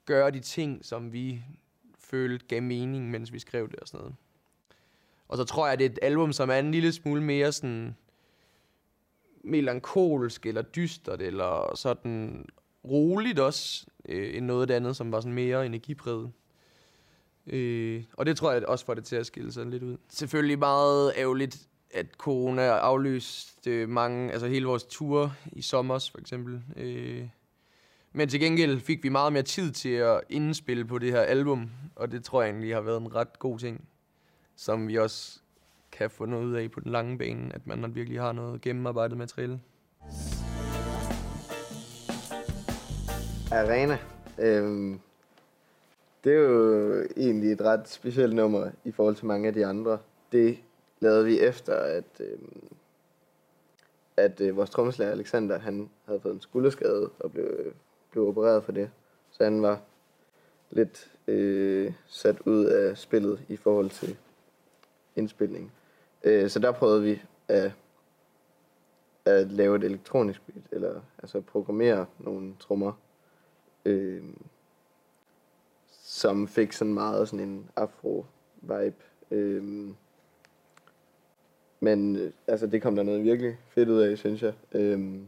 gøre 0.05 0.31
de 0.31 0.41
ting, 0.41 0.85
som 0.85 1.13
vi 1.13 1.45
følte 1.99 2.47
gav 2.47 2.63
mening, 2.63 3.11
mens 3.11 3.33
vi 3.33 3.39
skrev 3.39 3.71
det 3.71 3.77
og 3.77 3.89
sådan 3.89 3.99
noget. 3.99 4.15
Og 5.29 5.37
så 5.37 5.45
tror 5.45 5.67
jeg, 5.67 5.73
at 5.73 5.79
det 5.79 5.85
er 5.85 5.91
et 5.91 5.99
album, 6.03 6.33
som 6.33 6.51
er 6.51 6.59
en 6.59 6.73
lille 6.73 6.93
smule 6.93 7.23
mere 7.23 7.53
sådan 7.53 7.97
melankolsk 9.51 10.47
eller 10.47 10.63
dystert, 10.63 11.23
eller 11.23 11.73
sådan 11.75 12.47
roligt 12.85 13.39
også, 13.39 13.87
øh, 14.09 14.37
end 14.37 14.47
noget 14.47 14.71
andet, 14.71 14.97
som 14.97 15.13
var 15.13 15.21
sådan 15.21 15.35
mere 15.35 15.67
energipræget. 15.67 16.33
Øh, 17.47 18.05
og 18.13 18.27
det 18.27 18.37
tror 18.37 18.53
jeg 18.53 18.67
også 18.67 18.85
får 18.85 18.95
det 18.95 19.05
til 19.05 19.17
at 19.17 19.27
skille 19.27 19.53
sig 19.53 19.67
lidt 19.67 19.83
ud. 19.83 19.97
Selvfølgelig 20.09 20.59
meget 20.59 21.13
ærgerligt, 21.17 21.69
at 21.91 22.07
corona 22.19 22.63
aflyste 22.63 23.87
mange, 23.87 24.33
altså 24.33 24.47
hele 24.47 24.67
vores 24.67 24.85
ture 24.85 25.33
i 25.53 25.63
sommer 25.63 26.09
for 26.13 26.19
eksempel. 26.19 26.63
Øh, 26.77 27.29
men 28.13 28.29
til 28.29 28.41
gengæld 28.41 28.81
fik 28.81 29.03
vi 29.03 29.09
meget 29.09 29.33
mere 29.33 29.43
tid 29.43 29.73
til 29.73 29.89
at 29.89 30.21
indspille 30.29 30.85
på 30.85 30.99
det 30.99 31.13
her 31.13 31.21
album, 31.21 31.71
og 31.97 32.13
det 32.13 32.25
tror 32.25 32.43
jeg 32.43 32.51
egentlig 32.51 32.75
har 32.75 32.81
været 32.81 33.01
en 33.01 33.15
ret 33.15 33.39
god 33.39 33.59
ting, 33.59 33.89
som 34.57 34.89
vi 34.89 34.99
også 34.99 35.41
kan 35.99 36.11
få 36.11 36.27
noget 36.27 36.45
ud 36.45 36.55
af 36.55 36.71
på 36.71 36.81
den 36.81 36.93
lange 36.93 37.19
bane, 37.19 37.55
at 37.55 37.67
man 37.67 37.95
virkelig 37.95 38.21
har 38.21 38.33
noget 38.33 38.61
gennemarbejdet 38.61 39.19
materiale. 39.19 39.61
Arena. 43.53 43.99
Øhm, 44.39 45.01
det 46.25 46.33
er 46.33 46.41
jo 46.41 47.07
egentlig 47.17 47.53
et 47.53 47.61
ret 47.61 47.89
specielt 47.89 48.35
nummer 48.35 48.71
i 48.85 48.93
forhold 48.93 49.17
til 49.17 49.27
mange 49.27 49.49
af 49.49 49.55
de 49.55 49.67
andre. 49.67 49.99
Det 50.33 50.59
lavede 51.01 51.25
vi 51.25 51.41
efter, 51.41 51.75
at, 51.75 52.21
øhm, 52.21 52.63
at 54.17 54.41
øh, 54.41 54.57
vores 54.57 54.71
trommeslager 54.71 55.13
Alexander, 55.13 55.59
han 55.59 55.91
havde 56.05 56.21
fået 56.21 56.35
en 56.35 56.41
skulderskade 56.41 57.11
og 57.21 57.33
blev, 57.33 57.75
blev 58.11 58.29
opereret 58.29 58.65
for 58.65 58.73
det. 58.73 58.91
Så 59.31 59.45
han 59.45 59.63
var 59.63 59.81
lidt 60.71 61.11
øh, 61.29 61.93
sat 62.07 62.41
ud 62.41 62.65
af 62.65 62.99
spillet 62.99 63.41
i 63.49 63.57
forhold 63.57 63.91
til 63.91 64.17
indspilning. 65.17 65.73
Øh, 66.25 66.51
så 66.51 66.59
der 66.59 66.73
prøvede 66.73 67.03
vi 67.03 67.23
at, 67.49 67.73
at 69.25 69.53
lave 69.53 69.77
et 69.77 69.85
elektronisk 69.85 70.47
beat, 70.47 70.65
eller 70.73 71.01
altså 71.19 71.41
programmere 71.41 72.07
nogle 72.19 72.55
trommer, 72.61 72.93
øh, 73.85 74.23
som 75.91 76.49
fik 76.49 76.73
sådan 76.73 76.95
meget 76.95 77.29
sådan 77.29 77.49
en 77.49 77.71
afro-vibe. 77.77 79.05
Øh, 79.31 79.89
men 81.81 82.17
øh, 82.17 82.33
altså, 82.47 82.67
det 82.67 82.83
kom 82.83 82.97
der 82.97 83.03
noget 83.03 83.25
virkelig 83.25 83.59
fedt 83.69 83.89
ud 83.89 84.01
af, 84.01 84.19
synes 84.19 84.43
jeg. 84.43 84.53
Øh, 84.73 85.21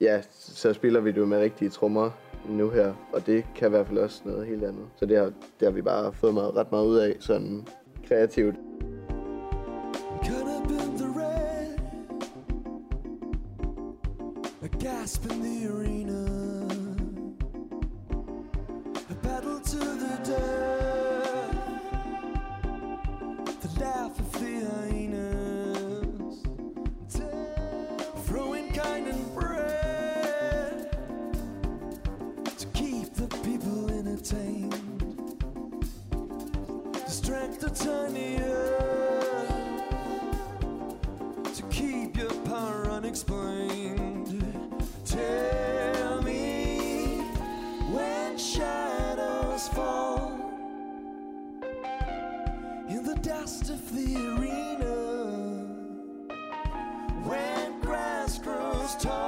ja, 0.00 0.22
så 0.30 0.72
spiller 0.72 1.00
vi 1.00 1.10
det 1.10 1.16
jo 1.16 1.26
med 1.26 1.38
rigtige 1.38 1.70
trommer 1.70 2.10
nu 2.48 2.70
her, 2.70 2.94
og 3.12 3.26
det 3.26 3.44
kan 3.54 3.68
i 3.68 3.70
hvert 3.70 3.86
fald 3.86 3.98
også 3.98 4.22
noget 4.24 4.46
helt 4.46 4.64
andet. 4.64 4.88
Så 4.96 5.06
det 5.06 5.18
har, 5.18 5.24
det 5.24 5.62
har 5.62 5.70
vi 5.70 5.82
bare 5.82 6.12
fået 6.12 6.34
meget, 6.34 6.56
ret 6.56 6.70
meget 6.70 6.86
ud 6.86 6.96
af, 6.96 7.16
sådan 7.20 7.66
kreativt. 8.08 8.55
those 58.86 58.94
times. 59.04 59.25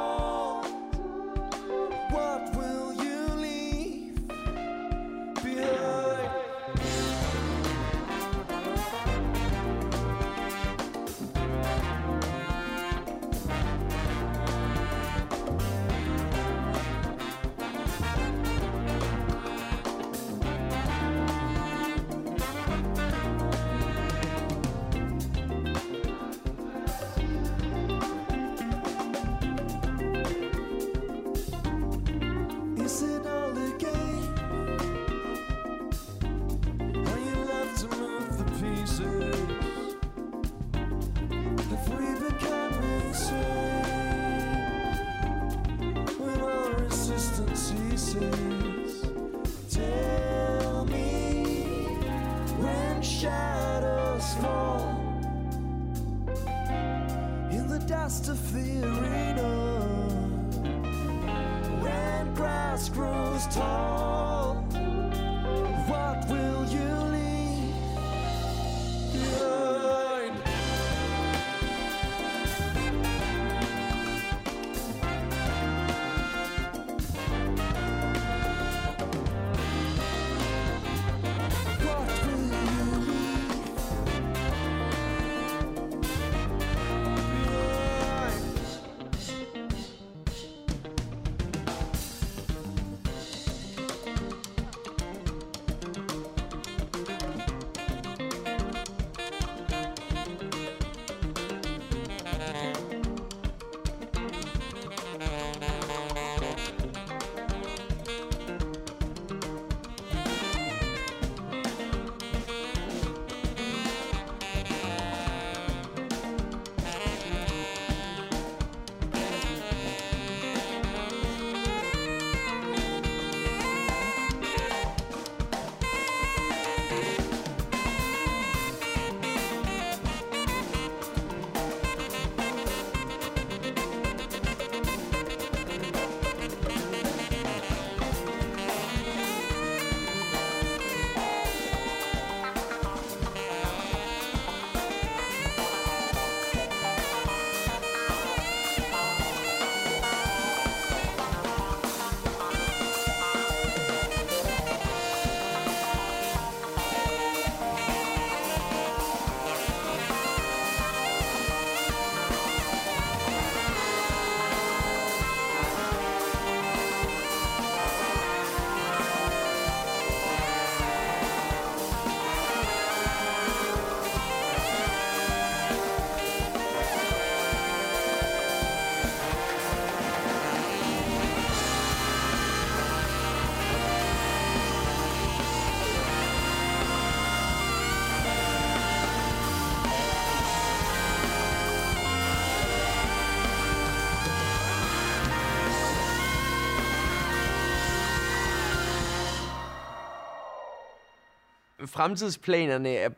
Fremtidsplanerne 201.99 202.89
er, 202.89 203.09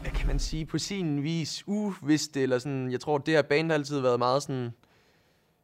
hvad 0.00 0.10
kan 0.10 0.26
man 0.26 0.38
sige, 0.38 0.66
på 0.66 0.78
sin 0.78 1.22
vis 1.22 1.64
uviste, 1.66 2.42
eller 2.42 2.58
sådan, 2.58 2.92
jeg 2.92 3.00
tror, 3.00 3.18
det 3.18 3.34
her 3.34 3.42
band 3.42 3.66
har 3.70 3.74
altid 3.74 4.00
været 4.00 4.18
meget 4.18 4.42
sådan, 4.42 4.70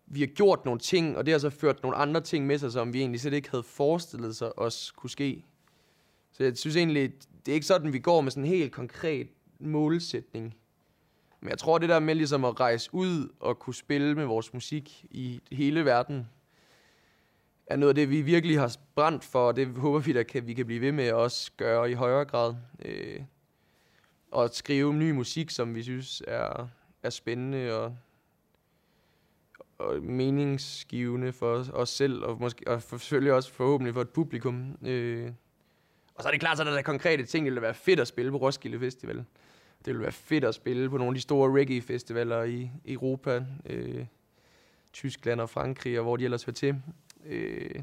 vi 0.07 0.21
har 0.21 0.27
gjort 0.27 0.65
nogle 0.65 0.81
ting, 0.81 1.17
og 1.17 1.27
det 1.27 1.33
har 1.33 1.39
så 1.39 1.51
ført 1.51 1.83
nogle 1.83 1.97
andre 1.97 2.21
ting 2.21 2.47
med 2.47 2.59
sig, 2.59 2.73
som 2.73 2.93
vi 2.93 2.99
egentlig 3.01 3.21
slet 3.21 3.33
ikke 3.33 3.51
havde 3.51 3.63
forestillet 3.63 4.37
sig 4.37 4.59
os 4.59 4.93
kunne 4.97 5.11
ske. 5.11 5.45
Så 6.33 6.45
jeg 6.45 6.57
synes 6.57 6.77
egentlig, 6.77 7.13
det 7.47 7.53
er 7.53 7.55
ikke 7.55 7.67
sådan, 7.67 7.93
vi 7.93 7.99
går 7.99 8.21
med 8.21 8.31
sådan 8.31 8.45
en 8.45 8.51
helt 8.51 8.73
konkret 8.73 9.29
målsætning. 9.61 10.55
Men 11.41 11.51
jeg 11.51 11.59
tror, 11.59 11.79
det 11.79 11.89
der 11.89 11.99
med 11.99 12.15
ligesom 12.15 12.45
at 12.45 12.61
rejse 12.61 12.91
ud 12.93 13.29
og 13.41 13.59
kunne 13.59 13.75
spille 13.75 14.15
med 14.15 14.25
vores 14.25 14.53
musik 14.55 15.07
i 15.11 15.41
hele 15.53 15.85
verden, 15.85 16.27
er 17.71 17.77
noget 17.77 17.89
af 17.89 17.95
det, 17.95 18.11
vi 18.11 18.23
virkelig 18.23 18.61
har 18.61 18.77
brændt 18.95 19.25
for, 19.25 19.49
og 19.49 19.57
det 19.57 19.67
håber 19.67 19.99
vi, 19.99 20.13
der 20.13 20.23
kan, 20.23 20.47
vi 20.47 20.55
kan 20.55 20.67
blive 20.67 20.81
ved 20.81 20.93
med 20.93 21.05
at 21.05 21.15
også 21.15 21.51
gøre 21.57 21.91
i 21.91 21.95
højere 21.95 22.25
grad. 22.25 22.55
Øh, 22.85 23.21
og 24.31 24.51
skrive 24.53 24.95
ny 24.95 25.11
musik, 25.11 25.51
som 25.51 25.75
vi 25.75 25.83
synes 25.83 26.23
er, 26.27 26.69
er 27.03 27.11
spændende 27.11 27.73
og, 27.81 27.97
og 29.79 30.03
meningsgivende 30.03 31.33
for 31.33 31.53
os, 31.53 31.69
os 31.69 31.89
selv, 31.89 32.25
og, 32.25 32.41
måske, 32.41 32.69
og 32.69 32.83
for- 32.83 32.97
selvfølgelig 32.97 33.33
også 33.33 33.53
forhåbentlig 33.53 33.95
for 33.95 34.01
et 34.01 34.09
publikum. 34.11 34.79
Øh, 34.87 35.31
og 36.15 36.23
så 36.23 36.29
er 36.29 36.33
det 36.33 36.41
klart, 36.41 36.57
så 36.57 36.63
er 36.63 36.69
der, 36.69 36.75
der 36.75 36.83
konkrete 36.83 37.25
ting, 37.25 37.45
det 37.45 37.51
ville 37.53 37.63
være 37.63 37.75
fedt 37.75 38.01
at 38.01 38.09
spille 38.09 38.31
på 38.31 38.37
Roskilde 38.37 38.79
Festival. 38.79 39.17
Det 39.17 39.87
ville 39.87 40.03
være 40.03 40.13
fedt 40.13 40.45
at 40.45 40.55
spille 40.55 40.91
på 40.91 40.97
nogle 40.99 41.11
af 41.11 41.15
de 41.15 41.21
store 41.21 41.53
reggae-festivaler 41.61 42.43
i 42.43 42.71
Europa, 42.87 43.45
øh, 43.67 44.07
Tyskland 44.93 45.41
og 45.41 45.51
Frankrig, 45.51 45.99
og 45.99 46.05
hvor 46.05 46.17
de 46.17 46.25
ellers 46.25 46.45
hører 46.45 46.55
til. 46.55 46.83
Øh, 47.27 47.83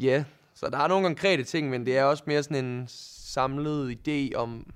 ja, 0.00 0.24
så 0.54 0.70
der 0.70 0.78
er 0.78 0.88
nogle 0.88 1.06
konkrete 1.06 1.44
ting, 1.44 1.70
men 1.70 1.86
det 1.86 1.98
er 1.98 2.04
også 2.04 2.24
mere 2.26 2.42
sådan 2.42 2.64
en 2.64 2.84
samlet 2.88 4.08
idé 4.08 4.36
om, 4.36 4.72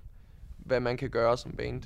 hvad 0.58 0.80
man 0.80 0.96
kan 0.96 1.10
gøre 1.10 1.36
som 1.36 1.52
band. 1.52 1.82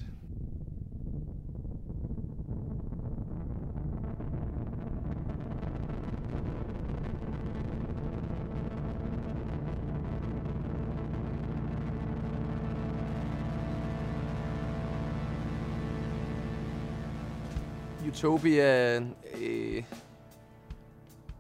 Utopia 18.08 19.00
øh, 19.40 19.84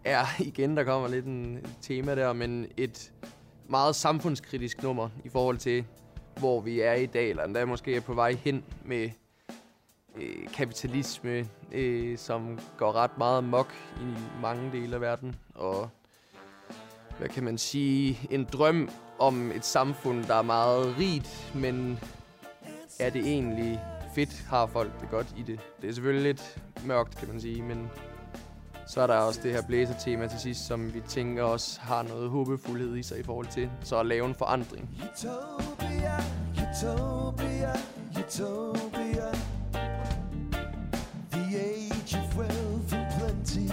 er 0.04 0.24
igen, 0.38 0.76
der 0.76 0.84
kommer 0.84 1.08
lidt 1.08 1.26
en 1.26 1.66
tema 1.80 2.14
der, 2.14 2.32
men 2.32 2.66
et 2.76 3.12
meget 3.68 3.96
samfundskritisk 3.96 4.82
nummer 4.82 5.08
i 5.24 5.28
forhold 5.28 5.58
til, 5.58 5.84
hvor 6.38 6.60
vi 6.60 6.80
er 6.80 6.92
i 6.92 7.06
dag, 7.06 7.30
eller 7.30 7.44
endda 7.44 7.64
måske 7.64 7.96
er 7.96 8.00
på 8.00 8.14
vej 8.14 8.32
hen 8.32 8.64
med 8.84 9.10
øh, 10.16 10.48
kapitalisme, 10.54 11.48
øh, 11.72 12.18
som 12.18 12.58
går 12.76 12.92
ret 12.92 13.18
meget 13.18 13.44
mok 13.44 13.74
i 14.00 14.40
mange 14.42 14.72
dele 14.72 14.94
af 14.94 15.00
verden, 15.00 15.36
og 15.54 15.88
hvad 17.18 17.28
kan 17.28 17.44
man 17.44 17.58
sige, 17.58 18.18
en 18.30 18.44
drøm 18.44 18.88
om 19.18 19.50
et 19.50 19.64
samfund, 19.64 20.24
der 20.24 20.34
er 20.34 20.42
meget 20.42 20.98
rigt, 20.98 21.52
men 21.54 21.98
er 23.00 23.10
det 23.10 23.26
egentlig 23.26 23.80
fedt, 24.14 24.44
har 24.48 24.66
folk 24.66 25.00
det 25.00 25.10
godt 25.10 25.34
i 25.36 25.42
det? 25.42 25.60
Det 25.82 25.90
er 25.90 25.94
selvfølgelig 25.94 26.24
lidt 26.24 26.58
mørkt, 26.86 27.16
kan 27.16 27.28
man 27.28 27.40
sige, 27.40 27.62
men 27.62 27.90
så 28.92 29.00
er 29.00 29.06
der 29.06 29.14
også 29.14 29.40
det 29.42 29.52
her 29.52 29.62
blæsertema 29.62 30.26
til 30.26 30.40
sidst, 30.40 30.66
som 30.66 30.94
vi 30.94 31.02
tænker 31.08 31.42
også 31.42 31.80
har 31.80 32.02
noget 32.02 32.30
håbefuldhed 32.30 32.96
i 32.96 33.02
sig 33.02 33.18
i 33.18 33.22
forhold 33.22 33.46
til 33.46 33.70
så 33.82 34.00
at 34.00 34.06
lave 34.06 34.26
en 34.26 34.34
forandring. 34.34 34.88
Utopia, 35.02 36.16
utopia, 36.52 37.72
utopia. 38.18 39.32
The 41.30 41.58
age 41.58 42.18
of 42.18 42.38
wealth 42.38 42.94
and 42.94 43.06
plenty. 43.18 43.68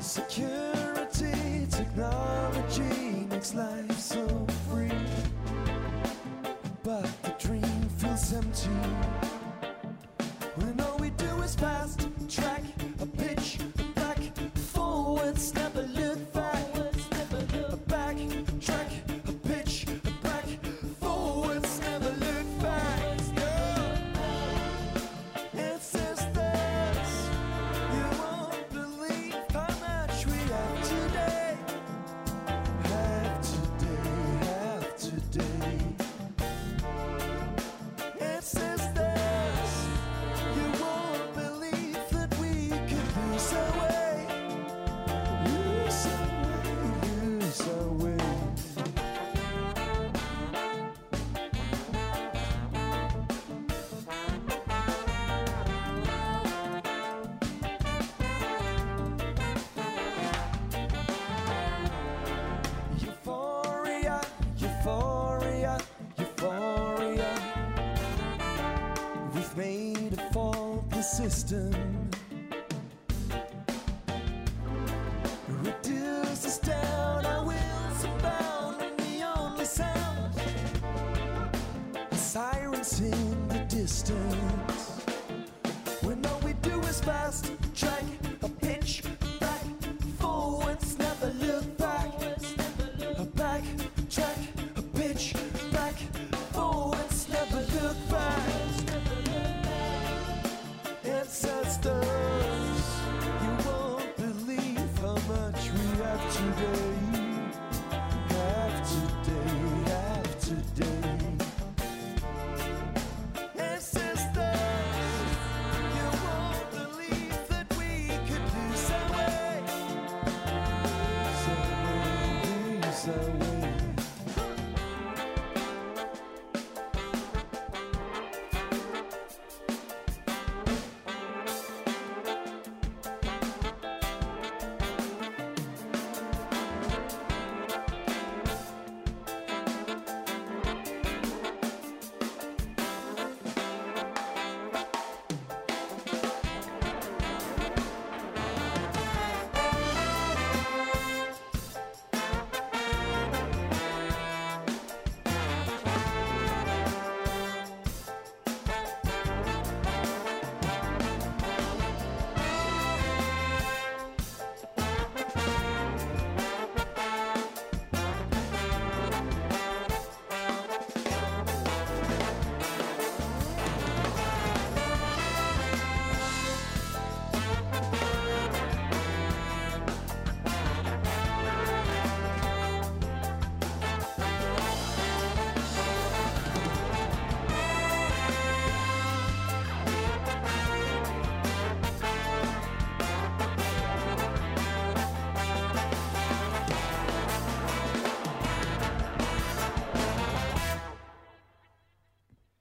Security, 0.00 1.66
technology 1.70 3.26
makes 3.30 3.54
life 3.54 4.00
so 4.00 4.46
free. 4.70 5.00
But 6.84 7.08
the 7.22 7.32
dream 7.38 7.88
feels 7.98 8.32
empty. 8.32 9.17
The. 101.80 102.17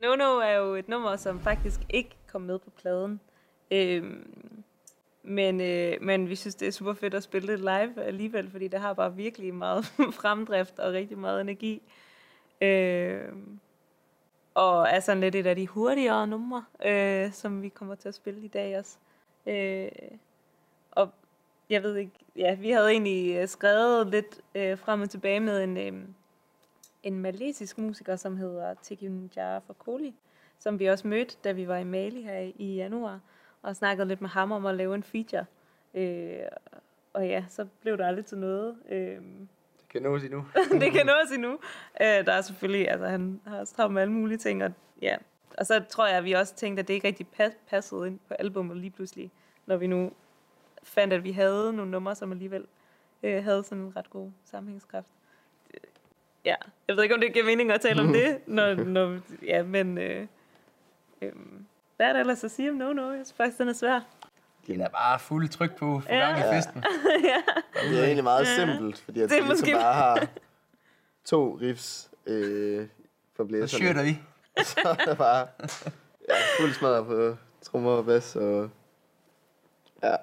No 0.07 0.15
No 0.15 0.39
er 0.39 0.51
jo 0.51 0.75
et 0.75 0.89
nummer, 0.89 1.15
som 1.15 1.39
faktisk 1.39 1.79
ikke 1.89 2.15
kom 2.27 2.41
med 2.41 2.59
på 2.59 2.69
pladen. 2.69 3.19
Øhm, 3.71 4.63
men, 5.23 5.61
øh, 5.61 5.97
men 6.01 6.29
vi 6.29 6.35
synes, 6.35 6.55
det 6.55 6.67
er 6.67 6.71
super 6.71 6.93
fedt 6.93 7.13
at 7.13 7.23
spille 7.23 7.51
det 7.51 7.59
live 7.59 8.03
alligevel, 8.03 8.51
fordi 8.51 8.67
det 8.67 8.79
har 8.79 8.93
bare 8.93 9.15
virkelig 9.15 9.53
meget 9.53 9.85
fremdrift 10.21 10.79
og 10.79 10.93
rigtig 10.93 11.17
meget 11.17 11.41
energi. 11.41 11.81
Øhm, 12.61 13.59
og 14.53 14.87
er 14.89 14.99
sådan 14.99 15.21
lidt 15.21 15.35
et 15.35 15.47
af 15.47 15.55
de 15.55 15.67
hurtigere 15.67 16.27
numre, 16.27 16.65
øh, 16.85 17.31
som 17.31 17.61
vi 17.61 17.69
kommer 17.69 17.95
til 17.95 18.07
at 18.07 18.15
spille 18.15 18.41
i 18.41 18.47
dag 18.47 18.77
også. 18.77 18.97
Øh, 19.45 19.89
og 20.91 21.09
jeg 21.69 21.83
ved 21.83 21.95
ikke, 21.95 22.11
ja, 22.35 22.55
vi 22.55 22.71
havde 22.71 22.91
egentlig 22.91 23.35
øh, 23.35 23.47
skrevet 23.47 24.07
lidt 24.07 24.41
øh, 24.55 24.77
frem 24.77 25.01
og 25.01 25.09
tilbage 25.09 25.39
med 25.39 25.63
en, 25.63 25.77
øh, 25.77 25.93
en 27.03 27.19
malesisk 27.19 27.77
musiker, 27.77 28.15
som 28.15 28.37
hedder 28.37 28.73
Tekinjar 28.81 29.59
Fakoli, 29.59 30.15
som 30.59 30.79
vi 30.79 30.85
også 30.85 31.07
mødte, 31.07 31.37
da 31.43 31.51
vi 31.51 31.67
var 31.67 31.77
i 31.77 31.83
Mali 31.83 32.21
her 32.21 32.51
i 32.55 32.75
januar, 32.75 33.19
og 33.61 33.75
snakkede 33.75 34.07
lidt 34.07 34.21
med 34.21 34.29
ham 34.29 34.51
om 34.51 34.65
at 34.65 34.75
lave 34.75 34.95
en 34.95 35.03
feature. 35.03 35.45
Øh, 35.93 36.39
og 37.13 37.27
ja, 37.27 37.45
så 37.49 37.65
blev 37.81 37.97
der 37.97 38.07
aldrig 38.07 38.25
til 38.25 38.37
noget. 38.37 38.77
Øh, 38.89 38.97
Det 39.79 39.89
kan 39.89 40.01
nås 40.01 40.23
endnu. 40.23 40.45
det 40.81 40.91
kan 40.91 41.05
nås 41.05 41.31
endnu. 41.35 41.51
Øh, 42.01 42.07
der 42.25 42.31
er 42.33 42.41
selvfølgelig, 42.41 42.89
altså 42.89 43.07
han 43.07 43.41
har 43.47 43.59
også 43.59 43.75
travlt 43.75 43.93
med 43.93 44.01
alle 44.01 44.13
mulige 44.13 44.37
ting, 44.37 44.63
og 44.63 44.71
ja. 45.01 45.15
Og 45.57 45.65
så 45.65 45.83
tror 45.89 46.07
jeg, 46.07 46.17
at 46.17 46.23
vi 46.23 46.31
også 46.31 46.55
tænkte, 46.55 46.81
at 46.81 46.87
det 46.87 46.93
ikke 46.93 47.07
rigtig 47.07 47.27
pas- 47.39 47.57
passede 47.69 48.07
ind 48.07 48.19
på 48.27 48.33
albumet 48.33 48.77
lige 48.77 48.91
pludselig, 48.91 49.31
når 49.65 49.77
vi 49.77 49.87
nu 49.87 50.11
fandt, 50.83 51.13
at 51.13 51.23
vi 51.23 51.31
havde 51.31 51.73
nogle 51.73 51.91
numre, 51.91 52.15
som 52.15 52.31
alligevel 52.31 52.65
øh, 53.23 53.43
havde 53.43 53.63
sådan 53.63 53.83
en 53.83 53.95
ret 53.95 54.09
god 54.09 54.31
sammenhængskraft. 54.45 55.07
Ja, 56.47 56.55
jeg 56.87 56.95
ved 56.95 57.03
ikke, 57.03 57.15
om 57.15 57.21
det 57.21 57.33
giver 57.33 57.45
mening 57.45 57.71
at 57.71 57.81
tale 57.81 58.01
om 58.01 58.13
det, 58.13 58.39
når, 58.47 58.73
når, 58.73 59.19
ja, 59.45 59.63
men 59.63 59.97
øh, 59.97 60.27
øh, 61.21 61.31
hvad 61.95 62.07
er 62.07 62.13
der 62.13 62.19
ellers 62.19 62.43
at 62.43 62.51
sige 62.51 62.69
om 62.69 62.75
No 62.75 62.93
No? 62.93 63.01
Jeg 63.11 63.25
synes 63.25 63.33
faktisk, 63.37 63.57
den 63.57 63.67
er 63.67 63.73
svær. 63.73 63.99
Den 64.67 64.81
er 64.81 64.89
bare 64.89 65.19
fuld 65.19 65.49
tryk 65.49 65.75
på 65.75 65.99
for 65.99 66.13
Ja. 66.13 66.19
gang 66.19 66.39
i 66.39 66.41
festen. 66.55 66.83
Det 67.89 67.99
er 67.99 68.03
egentlig 68.03 68.23
meget 68.23 68.47
simpelt, 68.47 68.97
fordi 69.01 69.19
jeg 69.19 69.29
Det 69.29 69.37
er 69.37 69.41
ligesom 69.41 69.57
måske- 69.57 69.73
bare 69.73 69.93
har 69.93 70.27
to 71.31 71.57
riffs 71.61 72.11
øh, 72.25 72.87
for 73.35 73.43
Så 73.43 73.47
blæserne. 73.47 73.67
skyrter 73.67 74.03
vi. 74.03 74.19
Så 74.63 74.79
er 74.99 75.05
der 75.05 75.15
bare 75.15 75.47
ja, 76.29 76.33
fuld 76.59 76.73
smadret 76.73 77.05
på 77.05 77.35
trommer 77.61 77.91
og 77.91 78.05
bas, 78.05 78.35
og 78.35 78.69
ja, 80.03 80.15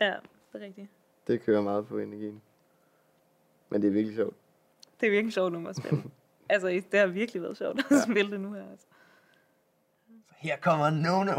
Ja, 0.00 0.14
det 0.52 0.62
er 0.62 0.66
rigtigt. 0.66 0.88
det 1.26 1.42
kører 1.42 1.60
meget 1.62 1.86
på 1.88 1.98
energien. 1.98 2.42
Men 3.68 3.82
det 3.82 3.88
er 3.88 3.92
virkelig 3.92 4.16
sjovt. 4.16 4.36
Det 5.00 5.06
er 5.06 5.10
virkelig 5.10 5.32
sjovt 5.32 5.52
nummer 5.52 5.70
at 5.70 5.76
spille. 5.76 6.02
altså, 6.50 6.68
det 6.92 7.00
har 7.00 7.06
virkelig 7.06 7.42
været 7.42 7.56
sjovt 7.56 7.78
at 7.78 8.02
spille 8.02 8.30
det 8.30 8.40
nu 8.40 8.52
her. 8.52 8.70
Altså. 8.70 8.86
Her 10.36 10.56
kommer 10.56 10.90
No 10.90 11.24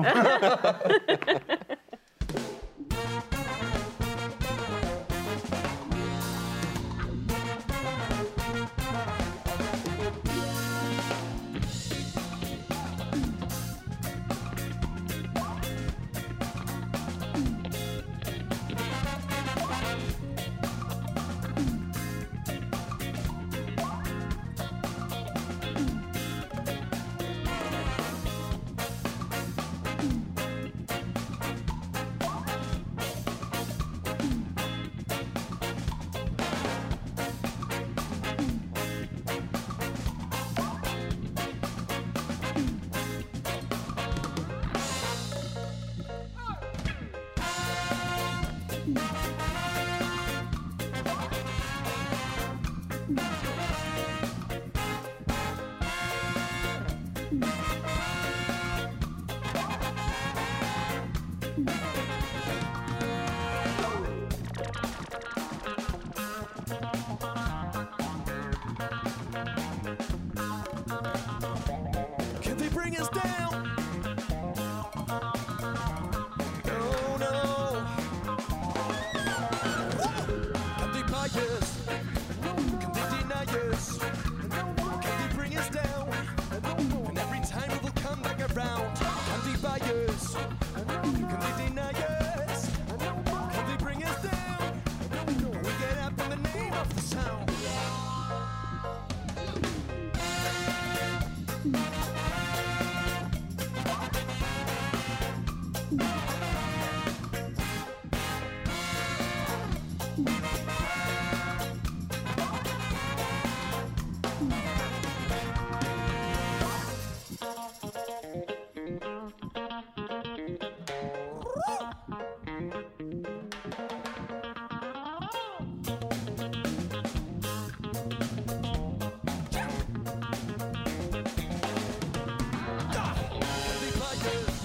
Ashes. 134.21 134.58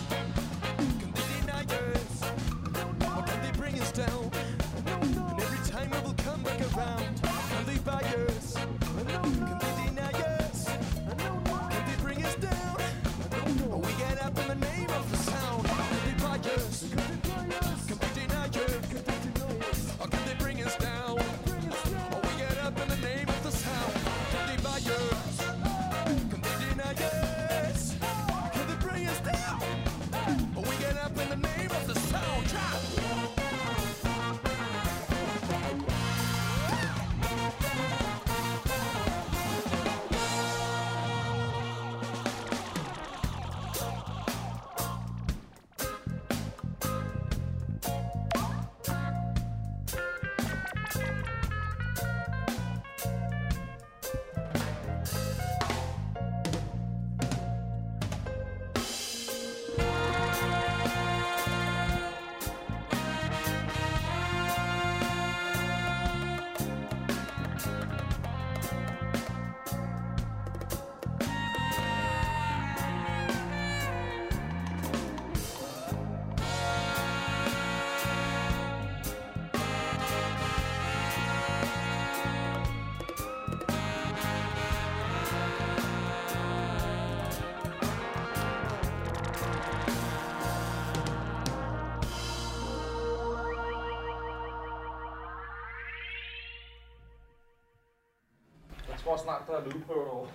Snart, 99.24 99.42
der 99.48 99.56
er 99.56 99.64
lydprøve 99.64 100.10
over. 100.10 100.26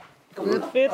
Fedt. 0.72 0.92